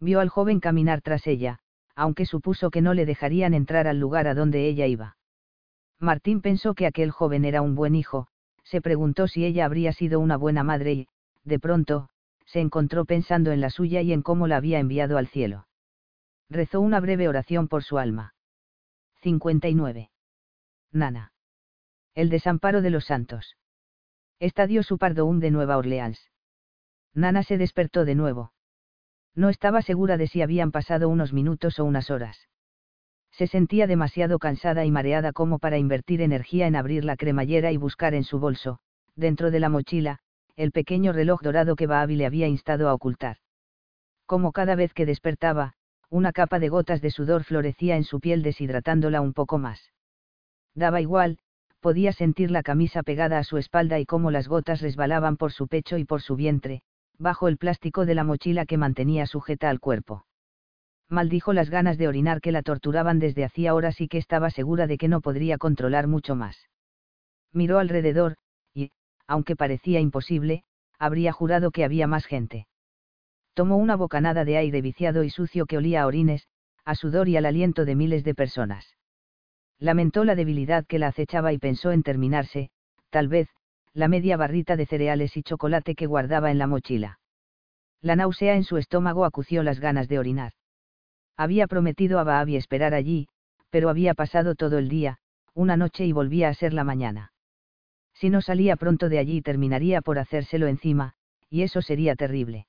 Vio 0.00 0.20
al 0.20 0.30
joven 0.30 0.60
caminar 0.60 1.02
tras 1.02 1.26
ella, 1.26 1.60
aunque 2.00 2.24
supuso 2.24 2.70
que 2.70 2.80
no 2.80 2.94
le 2.94 3.04
dejarían 3.04 3.52
entrar 3.52 3.86
al 3.86 4.00
lugar 4.00 4.26
a 4.26 4.34
donde 4.34 4.66
ella 4.66 4.86
iba. 4.86 5.18
Martín 5.98 6.40
pensó 6.40 6.72
que 6.72 6.86
aquel 6.86 7.10
joven 7.10 7.44
era 7.44 7.60
un 7.60 7.74
buen 7.74 7.94
hijo, 7.94 8.26
se 8.64 8.80
preguntó 8.80 9.28
si 9.28 9.44
ella 9.44 9.66
habría 9.66 9.92
sido 9.92 10.18
una 10.18 10.38
buena 10.38 10.64
madre 10.64 10.92
y, 10.94 11.08
de 11.44 11.58
pronto, 11.58 12.08
se 12.46 12.60
encontró 12.60 13.04
pensando 13.04 13.52
en 13.52 13.60
la 13.60 13.68
suya 13.68 14.00
y 14.00 14.14
en 14.14 14.22
cómo 14.22 14.46
la 14.46 14.56
había 14.56 14.78
enviado 14.78 15.18
al 15.18 15.28
cielo. 15.28 15.66
Rezó 16.48 16.80
una 16.80 17.00
breve 17.00 17.28
oración 17.28 17.68
por 17.68 17.84
su 17.84 17.98
alma. 17.98 18.32
59. 19.20 20.10
Nana. 20.92 21.34
El 22.14 22.30
desamparo 22.30 22.80
de 22.80 22.88
los 22.88 23.04
santos. 23.04 23.58
Estadio 24.38 24.82
Supardoum 24.82 25.38
de 25.38 25.50
Nueva 25.50 25.76
Orleans. 25.76 26.30
Nana 27.12 27.42
se 27.42 27.58
despertó 27.58 28.06
de 28.06 28.14
nuevo. 28.14 28.54
No 29.34 29.48
estaba 29.48 29.82
segura 29.82 30.16
de 30.16 30.26
si 30.26 30.42
habían 30.42 30.72
pasado 30.72 31.08
unos 31.08 31.32
minutos 31.32 31.78
o 31.78 31.84
unas 31.84 32.10
horas. 32.10 32.48
Se 33.30 33.46
sentía 33.46 33.86
demasiado 33.86 34.38
cansada 34.38 34.84
y 34.84 34.90
mareada 34.90 35.32
como 35.32 35.58
para 35.58 35.78
invertir 35.78 36.20
energía 36.20 36.66
en 36.66 36.76
abrir 36.76 37.04
la 37.04 37.16
cremallera 37.16 37.72
y 37.72 37.76
buscar 37.76 38.14
en 38.14 38.24
su 38.24 38.38
bolso, 38.38 38.80
dentro 39.14 39.50
de 39.50 39.60
la 39.60 39.68
mochila, 39.68 40.18
el 40.56 40.72
pequeño 40.72 41.12
reloj 41.12 41.40
dorado 41.42 41.76
que 41.76 41.86
Baabi 41.86 42.16
le 42.16 42.26
había 42.26 42.48
instado 42.48 42.88
a 42.88 42.94
ocultar. 42.94 43.36
Como 44.26 44.52
cada 44.52 44.74
vez 44.74 44.92
que 44.92 45.06
despertaba, 45.06 45.74
una 46.10 46.32
capa 46.32 46.58
de 46.58 46.68
gotas 46.68 47.00
de 47.00 47.10
sudor 47.10 47.44
florecía 47.44 47.96
en 47.96 48.04
su 48.04 48.20
piel 48.20 48.42
deshidratándola 48.42 49.20
un 49.20 49.32
poco 49.32 49.58
más. 49.58 49.92
Daba 50.74 51.00
igual, 51.00 51.38
podía 51.80 52.12
sentir 52.12 52.50
la 52.50 52.62
camisa 52.62 53.02
pegada 53.02 53.38
a 53.38 53.44
su 53.44 53.56
espalda 53.58 53.98
y 54.00 54.06
cómo 54.06 54.30
las 54.30 54.48
gotas 54.48 54.80
resbalaban 54.82 55.36
por 55.36 55.52
su 55.52 55.68
pecho 55.68 55.98
y 55.98 56.04
por 56.04 56.20
su 56.20 56.36
vientre, 56.36 56.82
bajo 57.20 57.46
el 57.46 57.56
plástico 57.56 58.04
de 58.04 58.16
la 58.16 58.24
mochila 58.24 58.66
que 58.66 58.78
mantenía 58.78 59.26
sujeta 59.26 59.70
al 59.70 59.78
cuerpo 59.78 60.24
maldijo 61.10 61.52
las 61.52 61.70
ganas 61.70 61.98
de 61.98 62.08
orinar 62.08 62.40
que 62.40 62.52
la 62.52 62.62
torturaban 62.62 63.18
desde 63.18 63.44
hacía 63.44 63.74
horas 63.74 64.00
y 64.00 64.08
que 64.08 64.18
estaba 64.18 64.50
segura 64.50 64.86
de 64.86 64.96
que 64.96 65.08
no 65.08 65.20
podría 65.20 65.58
controlar 65.58 66.06
mucho 66.06 66.36
más. 66.36 66.68
Miró 67.52 67.80
alrededor, 67.80 68.36
y, 68.72 68.92
aunque 69.26 69.56
parecía 69.56 70.00
imposible, 70.00 70.62
habría 70.98 71.32
jurado 71.32 71.72
que 71.72 71.84
había 71.84 72.06
más 72.06 72.26
gente. 72.26 72.68
Tomó 73.54 73.76
una 73.76 73.96
bocanada 73.96 74.44
de 74.44 74.56
aire 74.56 74.80
viciado 74.80 75.24
y 75.24 75.30
sucio 75.30 75.66
que 75.66 75.76
olía 75.76 76.02
a 76.02 76.06
orines, 76.06 76.46
a 76.84 76.94
sudor 76.94 77.28
y 77.28 77.36
al 77.36 77.46
aliento 77.46 77.84
de 77.84 77.96
miles 77.96 78.22
de 78.22 78.34
personas. 78.34 78.96
Lamentó 79.78 80.24
la 80.24 80.36
debilidad 80.36 80.86
que 80.86 80.98
la 80.98 81.08
acechaba 81.08 81.52
y 81.52 81.58
pensó 81.58 81.90
en 81.90 82.04
terminarse, 82.04 82.70
tal 83.10 83.28
vez, 83.28 83.48
la 83.94 84.08
media 84.08 84.36
barrita 84.36 84.76
de 84.76 84.86
cereales 84.86 85.36
y 85.36 85.42
chocolate 85.42 85.94
que 85.94 86.06
guardaba 86.06 86.50
en 86.50 86.58
la 86.58 86.66
mochila. 86.66 87.18
La 88.00 88.16
náusea 88.16 88.54
en 88.54 88.64
su 88.64 88.76
estómago 88.76 89.24
acució 89.24 89.62
las 89.62 89.80
ganas 89.80 90.08
de 90.08 90.18
orinar. 90.18 90.52
Había 91.36 91.66
prometido 91.66 92.18
a 92.18 92.24
Baabi 92.24 92.56
esperar 92.56 92.94
allí, 92.94 93.28
pero 93.70 93.88
había 93.88 94.14
pasado 94.14 94.54
todo 94.54 94.78
el 94.78 94.88
día, 94.88 95.18
una 95.54 95.76
noche 95.76 96.04
y 96.06 96.12
volvía 96.12 96.48
a 96.48 96.54
ser 96.54 96.72
la 96.72 96.84
mañana. 96.84 97.32
Si 98.14 98.30
no 98.30 98.40
salía 98.42 98.76
pronto 98.76 99.08
de 99.08 99.18
allí 99.18 99.42
terminaría 99.42 100.02
por 100.02 100.18
hacérselo 100.18 100.66
encima, 100.66 101.14
y 101.48 101.62
eso 101.62 101.82
sería 101.82 102.14
terrible. 102.14 102.66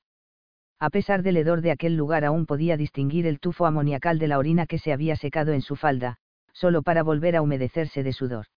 A 0.79 0.89
pesar 0.89 1.21
del 1.21 1.37
hedor 1.37 1.61
de 1.61 1.71
aquel 1.71 1.95
lugar 1.95 2.25
aún 2.25 2.45
podía 2.45 2.75
distinguir 2.75 3.27
el 3.27 3.39
tufo 3.39 3.65
amoniacal 3.65 4.17
de 4.17 4.27
la 4.27 4.39
orina 4.39 4.65
que 4.65 4.79
se 4.79 4.91
había 4.91 5.15
secado 5.15 5.53
en 5.53 5.61
su 5.61 5.75
falda, 5.75 6.17
solo 6.53 6.81
para 6.81 7.03
volver 7.03 7.35
a 7.35 7.41
humedecerse 7.41 8.01
de 8.01 8.13
sudor. 8.13 8.47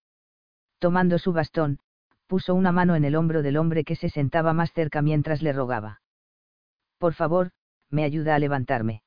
Tomando 0.79 1.19
su 1.19 1.33
bastón, 1.33 1.81
puso 2.35 2.57
una 2.57 2.73
mano 2.73 2.97
en 2.97 3.05
el 3.05 3.15
hombro 3.15 3.43
del 3.43 3.57
hombre 3.57 3.85
que 3.85 3.95
se 3.95 4.09
sentaba 4.09 4.53
más 4.53 4.73
cerca 4.73 5.03
mientras 5.03 5.41
le 5.41 5.53
rogaba. 5.53 6.01
Por 6.99 7.15
favor, 7.15 7.53
me 7.91 8.03
ayuda 8.03 8.35
a 8.35 8.41
levantarme. 8.41 9.05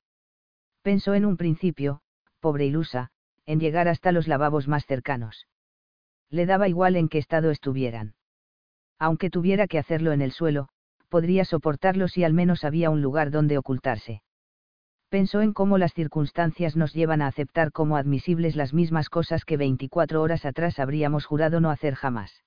Pensó 0.82 1.14
en 1.14 1.26
un 1.26 1.36
principio, 1.36 2.00
pobre 2.40 2.66
ilusa, 2.66 3.10
en 3.46 3.60
llegar 3.60 3.90
hasta 3.90 4.14
los 4.14 4.30
lavabos 4.30 4.70
más 4.70 4.86
cercanos. 4.86 5.46
Le 6.30 6.46
daba 6.46 6.70
igual 6.70 6.96
en 6.96 7.10
qué 7.10 7.18
estado 7.18 7.52
estuvieran. 7.52 8.16
Aunque 8.98 9.30
tuviera 9.30 9.68
que 9.68 9.78
hacerlo 9.78 10.14
en 10.14 10.22
el 10.22 10.32
suelo, 10.32 10.70
podría 11.10 11.44
soportarlo 11.44 12.08
si 12.08 12.24
al 12.24 12.32
menos 12.32 12.64
había 12.64 12.90
un 12.90 13.02
lugar 13.02 13.30
donde 13.30 13.58
ocultarse. 13.58 14.22
Pensó 15.10 15.42
en 15.42 15.52
cómo 15.52 15.78
las 15.78 15.94
circunstancias 15.94 16.78
nos 16.78 16.94
llevan 16.94 17.22
a 17.22 17.28
aceptar 17.28 17.74
como 17.74 17.98
admisibles 17.98 18.56
las 18.56 18.74
mismas 18.74 19.10
cosas 19.10 19.44
que 19.44 19.58
24 19.58 20.22
horas 20.22 20.46
atrás 20.46 20.80
habríamos 20.80 21.26
jurado 21.26 21.60
no 21.60 21.72
hacer 21.72 21.94
jamás. 21.94 22.47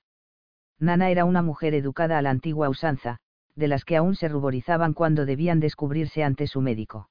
Nana 0.80 1.10
era 1.10 1.26
una 1.26 1.42
mujer 1.42 1.74
educada 1.74 2.18
a 2.18 2.22
la 2.22 2.30
antigua 2.30 2.70
usanza, 2.70 3.18
de 3.54 3.68
las 3.68 3.84
que 3.84 3.96
aún 3.96 4.16
se 4.16 4.28
ruborizaban 4.28 4.94
cuando 4.94 5.26
debían 5.26 5.60
descubrirse 5.60 6.24
ante 6.24 6.46
su 6.46 6.62
médico. 6.62 7.10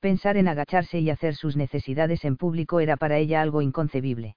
Pensar 0.00 0.36
en 0.36 0.48
agacharse 0.48 1.00
y 1.00 1.08
hacer 1.08 1.34
sus 1.34 1.56
necesidades 1.56 2.26
en 2.26 2.36
público 2.36 2.80
era 2.80 2.98
para 2.98 3.16
ella 3.16 3.40
algo 3.40 3.62
inconcebible. 3.62 4.36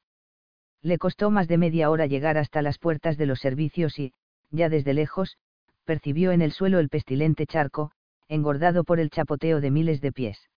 Le 0.82 0.98
costó 0.98 1.30
más 1.30 1.50
de 1.50 1.58
media 1.58 1.90
hora 1.90 2.06
llegar 2.06 2.38
hasta 2.38 2.62
las 2.62 2.78
puertas 2.80 3.18
de 3.18 3.26
los 3.26 3.40
servicios 3.40 4.00
y, 4.00 4.14
ya 4.50 4.70
desde 4.70 4.94
lejos, 4.94 5.38
percibió 5.84 6.32
en 6.32 6.42
el 6.42 6.54
suelo 6.54 6.80
el 6.80 6.88
pestilente 6.88 7.46
charco, 7.46 7.92
engordado 8.30 8.86
por 8.86 9.02
el 9.02 9.10
chapoteo 9.10 9.60
de 9.60 9.72
miles 9.72 10.00
de 10.00 10.14
pies. 10.14 10.50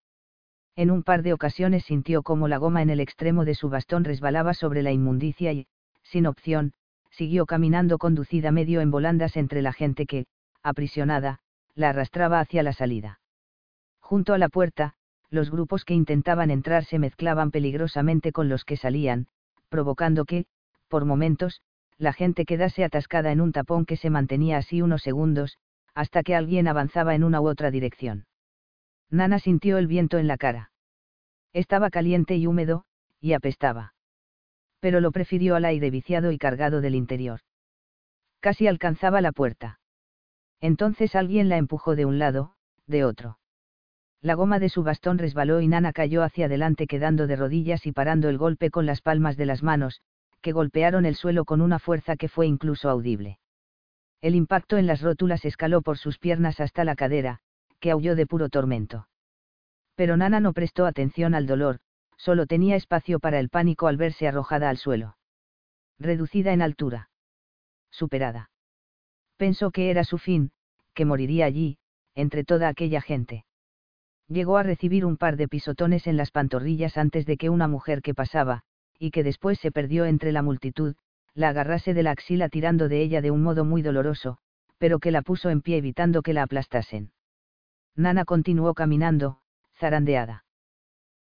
En 0.76 0.92
un 0.92 1.03
par 1.03 1.22
de 1.22 1.33
ocasiones 1.33 1.85
sintió 1.85 2.22
como 2.22 2.46
la 2.46 2.59
goma 2.59 2.83
en 2.83 2.90
el 2.90 3.00
extremo 3.00 3.44
de 3.44 3.57
su 3.57 3.68
bastón 3.68 4.05
resbalaba 4.05 4.55
sobre 4.55 4.83
la 4.83 4.92
inmundicia 4.92 5.53
y, 5.53 5.66
sin 6.05 6.26
opción, 6.26 6.72
siguió 7.11 7.46
caminando 7.46 7.99
conducida 7.99 8.53
medio 8.53 8.81
en 8.81 8.90
volandas 8.90 9.37
entre 9.37 9.62
la 9.62 9.73
gente 9.73 10.07
que, 10.07 10.27
aprisionada, 10.62 11.40
la 11.75 11.90
arrastraba 11.90 12.40
hacia 12.40 12.62
la 12.62 12.73
salida. 12.73 13.20
Junto 14.01 14.35
a 14.35 14.38
la 14.38 14.49
puerta, 14.49 14.94
los 15.31 15.51
grupos 15.51 15.85
que 15.85 15.94
intentaban 15.94 16.51
entrar 16.51 16.85
se 16.85 16.99
mezclaban 16.99 17.51
peligrosamente 17.51 18.33
con 18.33 18.49
los 18.49 18.64
que 18.64 18.77
salían, 18.77 19.29
provocando 19.68 20.25
que, 20.25 20.46
por 20.88 21.05
momentos, 21.05 21.62
la 21.96 22.12
gente 22.12 22.44
quedase 22.44 22.83
atascada 22.83 23.31
en 23.31 23.40
un 23.40 23.53
tapón 23.53 23.87
que 23.87 23.96
se 23.96 24.11
mantenía 24.11 24.57
así 24.57 24.83
unos 24.83 25.03
segundos, 25.03 25.59
hasta 25.94 26.23
que 26.23 26.35
alguien 26.35 26.66
avanzaba 26.66 27.14
en 27.14 27.25
una 27.25 27.40
u 27.40 27.49
otra 27.49 27.70
dirección. 27.70 28.27
Nana 29.11 29.38
sintió 29.38 29.79
el 29.79 29.87
viento 29.87 30.18
en 30.18 30.27
la 30.27 30.37
cara. 30.37 30.73
Estaba 31.53 31.90
caliente 31.90 32.37
y 32.37 32.46
húmedo, 32.46 32.85
y 33.20 33.35
apestaba. 33.35 33.94
Pero 34.81 35.01
lo 35.01 35.12
prefirió 35.12 35.57
al 35.57 35.64
aire 35.64 35.90
viciado 35.90 36.33
y 36.33 36.38
cargado 36.38 36.81
del 36.81 36.95
interior. 36.95 37.40
Casi 38.40 38.66
alcanzaba 38.66 39.21
la 39.21 39.33
puerta. 39.33 39.79
Entonces 40.61 41.14
alguien 41.14 41.49
la 41.49 41.59
empujó 41.59 41.95
de 41.97 42.07
un 42.07 42.19
lado, 42.19 42.55
de 42.87 43.05
otro. 43.05 43.38
La 44.23 44.35
goma 44.35 44.59
de 44.59 44.69
su 44.69 44.83
bastón 44.83 45.19
resbaló 45.19 45.61
y 45.61 45.69
Nana 45.69 45.93
cayó 45.93 46.23
hacia 46.23 46.47
adelante 46.47 46.87
quedando 46.87 47.27
de 47.27 47.37
rodillas 47.37 47.87
y 47.87 47.93
parando 47.93 48.29
el 48.29 48.37
golpe 48.37 48.71
con 48.71 48.85
las 48.85 49.01
palmas 49.01 49.37
de 49.37 49.47
las 49.47 49.62
manos, 49.62 50.03
que 50.43 50.53
golpearon 50.53 51.07
el 51.07 51.14
suelo 51.14 51.45
con 51.45 51.61
una 51.61 51.79
fuerza 51.79 52.16
que 52.16 52.29
fue 52.29 52.47
incluso 52.47 52.90
audible. 52.90 53.38
El 54.21 54.35
impacto 54.35 54.77
en 54.77 54.87
las 54.87 55.01
rótulas 55.01 55.45
escaló 55.47 55.81
por 55.81 55.97
sus 55.97 56.18
piernas 56.18 56.61
hasta 56.61 56.85
la 56.85 56.97
cadera, 56.97 57.41
que 57.78 57.91
aulló 57.91 58.14
de 58.14 58.26
puro 58.26 58.51
tormento. 58.51 59.09
Pero 59.95 60.16
Nana 60.16 60.41
no 60.41 60.53
prestó 60.53 60.85
atención 60.85 61.35
al 61.35 61.47
dolor, 61.47 61.81
solo 62.21 62.47
tenía 62.47 62.77
espacio 62.77 63.18
para 63.18 63.39
el 63.39 63.49
pánico 63.49 63.87
al 63.87 63.97
verse 63.97 64.29
arrojada 64.29 64.68
al 64.68 64.77
suelo. 64.77 65.16
Reducida 65.99 66.53
en 66.53 66.62
altura. 66.62 67.11
Superada. 67.91 68.51
Pensó 69.37 69.71
que 69.71 69.91
era 69.91 70.05
su 70.05 70.18
fin, 70.18 70.53
que 70.95 71.05
moriría 71.05 71.47
allí, 71.47 71.79
entre 72.14 72.45
toda 72.45 72.68
aquella 72.68 73.01
gente 73.01 73.45
llegó 74.31 74.57
a 74.59 74.62
recibir 74.62 75.05
un 75.05 75.16
par 75.16 75.37
de 75.37 75.49
pisotones 75.49 76.07
en 76.07 76.16
las 76.16 76.31
pantorrillas 76.31 76.97
antes 76.97 77.27
de 77.27 77.37
que 77.37 77.51
una 77.51 77.66
mujer 77.66 78.01
que 78.01 78.14
pasaba, 78.14 78.62
y 78.99 79.11
que 79.11 79.25
después 79.25 79.59
se 79.59 79.73
perdió 79.73 80.05
entre 80.05 80.31
la 80.31 80.43
multitud, 80.43 80.95
la 81.35 81.49
agarrase 81.49 81.95
de 81.95 82.05
la 82.05 82.12
axila 82.12 82.49
tirando 82.49 82.89
de 82.89 83.03
ella 83.03 83.21
de 83.21 83.33
un 83.33 83.43
modo 83.43 83.64
muy 83.64 83.83
doloroso, 83.83 84.39
pero 84.79 85.01
que 85.01 85.11
la 85.11 85.23
puso 85.23 85.51
en 85.51 85.62
pie 85.62 85.79
evitando 85.79 86.23
que 86.23 86.33
la 86.33 86.45
aplastasen. 86.45 87.11
Nana 87.97 88.25
continuó 88.25 88.73
caminando, 88.75 89.41
zarandeada. 89.79 90.45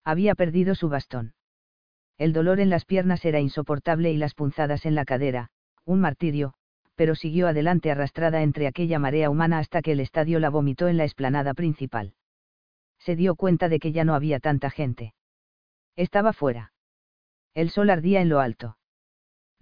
Había 0.04 0.36
perdido 0.36 0.76
su 0.76 0.90
bastón. 0.90 1.34
El 2.18 2.34
dolor 2.34 2.60
en 2.60 2.70
las 2.70 2.86
piernas 2.86 3.24
era 3.26 3.40
insoportable 3.40 4.12
y 4.12 4.18
las 4.18 4.34
punzadas 4.34 4.86
en 4.86 4.96
la 4.96 5.06
cadera, 5.06 5.50
un 5.86 6.02
martirio, 6.02 6.54
pero 6.96 7.16
siguió 7.16 7.48
adelante 7.48 7.92
arrastrada 7.92 8.42
entre 8.42 8.68
aquella 8.68 9.00
marea 9.00 9.30
humana 9.30 9.60
hasta 9.60 9.82
que 9.82 9.94
el 9.94 10.02
estadio 10.02 10.40
la 10.40 10.50
vomitó 10.50 10.90
en 10.90 10.98
la 10.98 11.06
explanada 11.06 11.54
principal. 11.54 12.14
Se 13.00 13.16
dio 13.16 13.36
cuenta 13.36 13.70
de 13.70 13.80
que 13.80 13.94
ya 13.94 14.04
no 14.04 14.16
había 14.16 14.42
tanta 14.42 14.70
gente. 14.70 15.14
Estaba 15.96 16.34
fuera. 16.34 16.74
El 17.54 17.70
sol 17.70 17.90
ardía 17.90 18.20
en 18.22 18.28
lo 18.28 18.42
alto. 18.42 18.78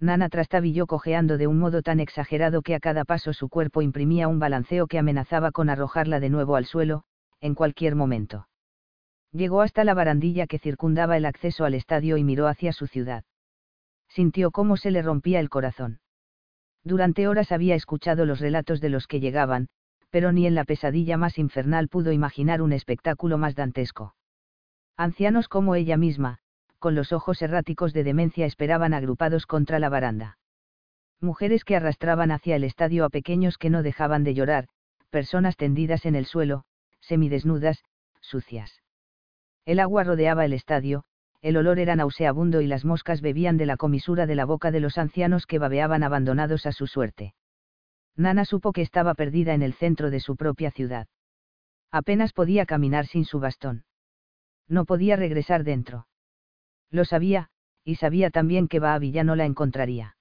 Nana 0.00 0.28
trastabilló 0.28 0.86
cojeando 0.86 1.38
de 1.38 1.46
un 1.46 1.58
modo 1.58 1.82
tan 1.82 2.00
exagerado 2.00 2.62
que 2.62 2.74
a 2.74 2.80
cada 2.80 3.04
paso 3.04 3.32
su 3.32 3.48
cuerpo 3.48 3.82
imprimía 3.82 4.28
un 4.28 4.38
balanceo 4.38 4.86
que 4.86 4.98
amenazaba 4.98 5.52
con 5.52 5.70
arrojarla 5.70 6.20
de 6.20 6.30
nuevo 6.30 6.56
al 6.56 6.66
suelo, 6.66 7.04
en 7.40 7.54
cualquier 7.54 7.94
momento. 7.94 8.48
Llegó 9.32 9.60
hasta 9.60 9.84
la 9.84 9.94
barandilla 9.94 10.46
que 10.46 10.58
circundaba 10.58 11.16
el 11.16 11.26
acceso 11.26 11.64
al 11.64 11.74
estadio 11.74 12.16
y 12.16 12.24
miró 12.24 12.46
hacia 12.46 12.72
su 12.72 12.86
ciudad. 12.86 13.24
Sintió 14.08 14.50
cómo 14.50 14.76
se 14.76 14.90
le 14.90 15.02
rompía 15.02 15.40
el 15.40 15.50
corazón. 15.50 16.00
Durante 16.82 17.28
horas 17.28 17.52
había 17.52 17.74
escuchado 17.74 18.24
los 18.24 18.40
relatos 18.40 18.80
de 18.80 18.88
los 18.88 19.06
que 19.06 19.20
llegaban, 19.20 19.68
pero 20.10 20.32
ni 20.32 20.46
en 20.46 20.54
la 20.54 20.64
pesadilla 20.64 21.18
más 21.18 21.38
infernal 21.38 21.88
pudo 21.88 22.12
imaginar 22.12 22.62
un 22.62 22.72
espectáculo 22.72 23.36
más 23.36 23.54
dantesco. 23.54 24.14
Ancianos 24.96 25.48
como 25.48 25.74
ella 25.74 25.96
misma, 25.96 26.38
con 26.78 26.94
los 26.94 27.12
ojos 27.12 27.42
erráticos 27.42 27.92
de 27.92 28.04
demencia 28.04 28.46
esperaban 28.46 28.94
agrupados 28.94 29.46
contra 29.46 29.78
la 29.78 29.90
baranda. 29.90 30.38
Mujeres 31.20 31.64
que 31.64 31.76
arrastraban 31.76 32.30
hacia 32.30 32.56
el 32.56 32.64
estadio 32.64 33.04
a 33.04 33.10
pequeños 33.10 33.58
que 33.58 33.70
no 33.70 33.82
dejaban 33.82 34.24
de 34.24 34.34
llorar, 34.34 34.68
personas 35.10 35.56
tendidas 35.56 36.06
en 36.06 36.14
el 36.14 36.24
suelo, 36.24 36.64
semidesnudas, 37.00 37.82
sucias. 38.20 38.82
El 39.68 39.80
agua 39.80 40.02
rodeaba 40.02 40.46
el 40.46 40.54
estadio, 40.54 41.04
el 41.42 41.58
olor 41.58 41.78
era 41.78 41.94
nauseabundo 41.94 42.62
y 42.62 42.66
las 42.66 42.86
moscas 42.86 43.20
bebían 43.20 43.58
de 43.58 43.66
la 43.66 43.76
comisura 43.76 44.24
de 44.24 44.34
la 44.34 44.46
boca 44.46 44.70
de 44.70 44.80
los 44.80 44.96
ancianos 44.96 45.44
que 45.44 45.58
babeaban 45.58 46.02
abandonados 46.02 46.64
a 46.64 46.72
su 46.72 46.86
suerte. 46.86 47.34
Nana 48.16 48.46
supo 48.46 48.72
que 48.72 48.80
estaba 48.80 49.12
perdida 49.12 49.52
en 49.52 49.60
el 49.60 49.74
centro 49.74 50.08
de 50.08 50.20
su 50.20 50.36
propia 50.36 50.70
ciudad. 50.70 51.06
Apenas 51.90 52.32
podía 52.32 52.64
caminar 52.64 53.06
sin 53.06 53.26
su 53.26 53.40
bastón. 53.40 53.84
No 54.68 54.86
podía 54.86 55.16
regresar 55.16 55.64
dentro. 55.64 56.08
Lo 56.90 57.04
sabía, 57.04 57.50
y 57.84 57.96
sabía 57.96 58.30
también 58.30 58.68
que 58.68 58.80
Baabi 58.80 59.12
ya 59.12 59.22
no 59.22 59.36
la 59.36 59.44
encontraría. 59.44 60.16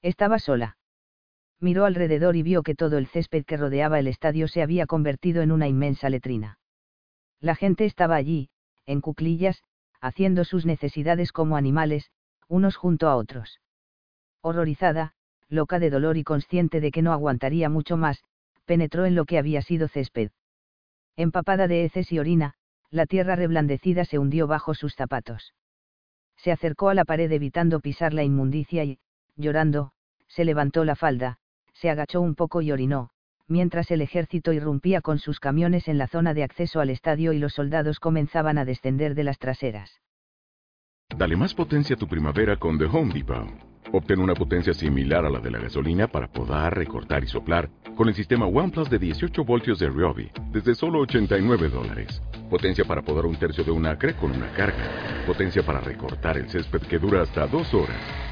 Estaba 0.00 0.38
sola. 0.38 0.78
Miró 1.60 1.84
alrededor 1.84 2.36
y 2.36 2.42
vio 2.42 2.62
que 2.62 2.74
todo 2.74 2.96
el 2.96 3.06
césped 3.06 3.44
que 3.44 3.58
rodeaba 3.58 3.98
el 3.98 4.06
estadio 4.06 4.48
se 4.48 4.62
había 4.62 4.86
convertido 4.86 5.42
en 5.42 5.52
una 5.52 5.68
inmensa 5.68 6.08
letrina. 6.08 6.58
La 7.38 7.54
gente 7.54 7.84
estaba 7.84 8.14
allí, 8.16 8.48
en 8.86 9.00
cuclillas, 9.00 9.62
haciendo 10.00 10.44
sus 10.44 10.66
necesidades 10.66 11.32
como 11.32 11.56
animales, 11.56 12.10
unos 12.48 12.76
junto 12.76 13.08
a 13.08 13.16
otros. 13.16 13.60
Horrorizada, 14.40 15.14
loca 15.48 15.78
de 15.78 15.90
dolor 15.90 16.16
y 16.16 16.24
consciente 16.24 16.80
de 16.80 16.90
que 16.90 17.02
no 17.02 17.12
aguantaría 17.12 17.68
mucho 17.68 17.96
más, 17.96 18.24
penetró 18.64 19.06
en 19.06 19.14
lo 19.14 19.24
que 19.24 19.38
había 19.38 19.62
sido 19.62 19.88
césped. 19.88 20.30
Empapada 21.16 21.68
de 21.68 21.84
heces 21.84 22.10
y 22.10 22.18
orina, 22.18 22.54
la 22.90 23.06
tierra 23.06 23.36
reblandecida 23.36 24.04
se 24.04 24.18
hundió 24.18 24.46
bajo 24.46 24.74
sus 24.74 24.94
zapatos. 24.94 25.54
Se 26.36 26.52
acercó 26.52 26.88
a 26.88 26.94
la 26.94 27.04
pared 27.04 27.30
evitando 27.30 27.80
pisar 27.80 28.12
la 28.12 28.24
inmundicia 28.24 28.84
y, 28.84 28.98
llorando, 29.36 29.92
se 30.26 30.44
levantó 30.44 30.84
la 30.84 30.96
falda, 30.96 31.38
se 31.74 31.90
agachó 31.90 32.20
un 32.20 32.34
poco 32.34 32.62
y 32.62 32.72
orinó, 32.72 33.10
mientras 33.52 33.90
el 33.92 34.00
ejército 34.00 34.52
irrumpía 34.52 35.00
con 35.00 35.18
sus 35.18 35.38
camiones 35.38 35.86
en 35.86 35.98
la 35.98 36.08
zona 36.08 36.34
de 36.34 36.42
acceso 36.42 36.80
al 36.80 36.90
estadio 36.90 37.32
y 37.32 37.38
los 37.38 37.52
soldados 37.52 38.00
comenzaban 38.00 38.58
a 38.58 38.64
descender 38.64 39.14
de 39.14 39.24
las 39.24 39.38
traseras. 39.38 40.00
Dale 41.16 41.36
más 41.36 41.54
potencia 41.54 41.94
a 41.94 41.98
tu 41.98 42.08
primavera 42.08 42.56
con 42.56 42.78
The 42.78 42.86
Home 42.86 43.12
Depot. 43.12 43.46
Obtén 43.92 44.20
una 44.20 44.32
potencia 44.32 44.72
similar 44.72 45.26
a 45.26 45.30
la 45.30 45.38
de 45.38 45.50
la 45.50 45.58
gasolina 45.58 46.06
para 46.06 46.26
poder 46.26 46.72
recortar 46.72 47.22
y 47.22 47.26
soplar 47.26 47.68
con 47.94 48.08
el 48.08 48.14
sistema 48.14 48.46
OnePlus 48.46 48.88
de 48.88 48.98
18 48.98 49.44
voltios 49.44 49.78
de 49.78 49.90
Ryobi 49.90 50.30
desde 50.50 50.74
solo 50.74 51.00
89 51.00 51.68
dólares. 51.68 52.22
Potencia 52.48 52.86
para 52.86 53.02
podar 53.02 53.26
un 53.26 53.36
tercio 53.36 53.64
de 53.64 53.70
un 53.70 53.84
acre 53.84 54.14
con 54.14 54.30
una 54.30 54.50
carga. 54.54 55.24
Potencia 55.26 55.62
para 55.62 55.80
recortar 55.80 56.38
el 56.38 56.48
césped 56.48 56.80
que 56.82 56.98
dura 56.98 57.20
hasta 57.22 57.46
dos 57.46 57.74
horas. 57.74 58.31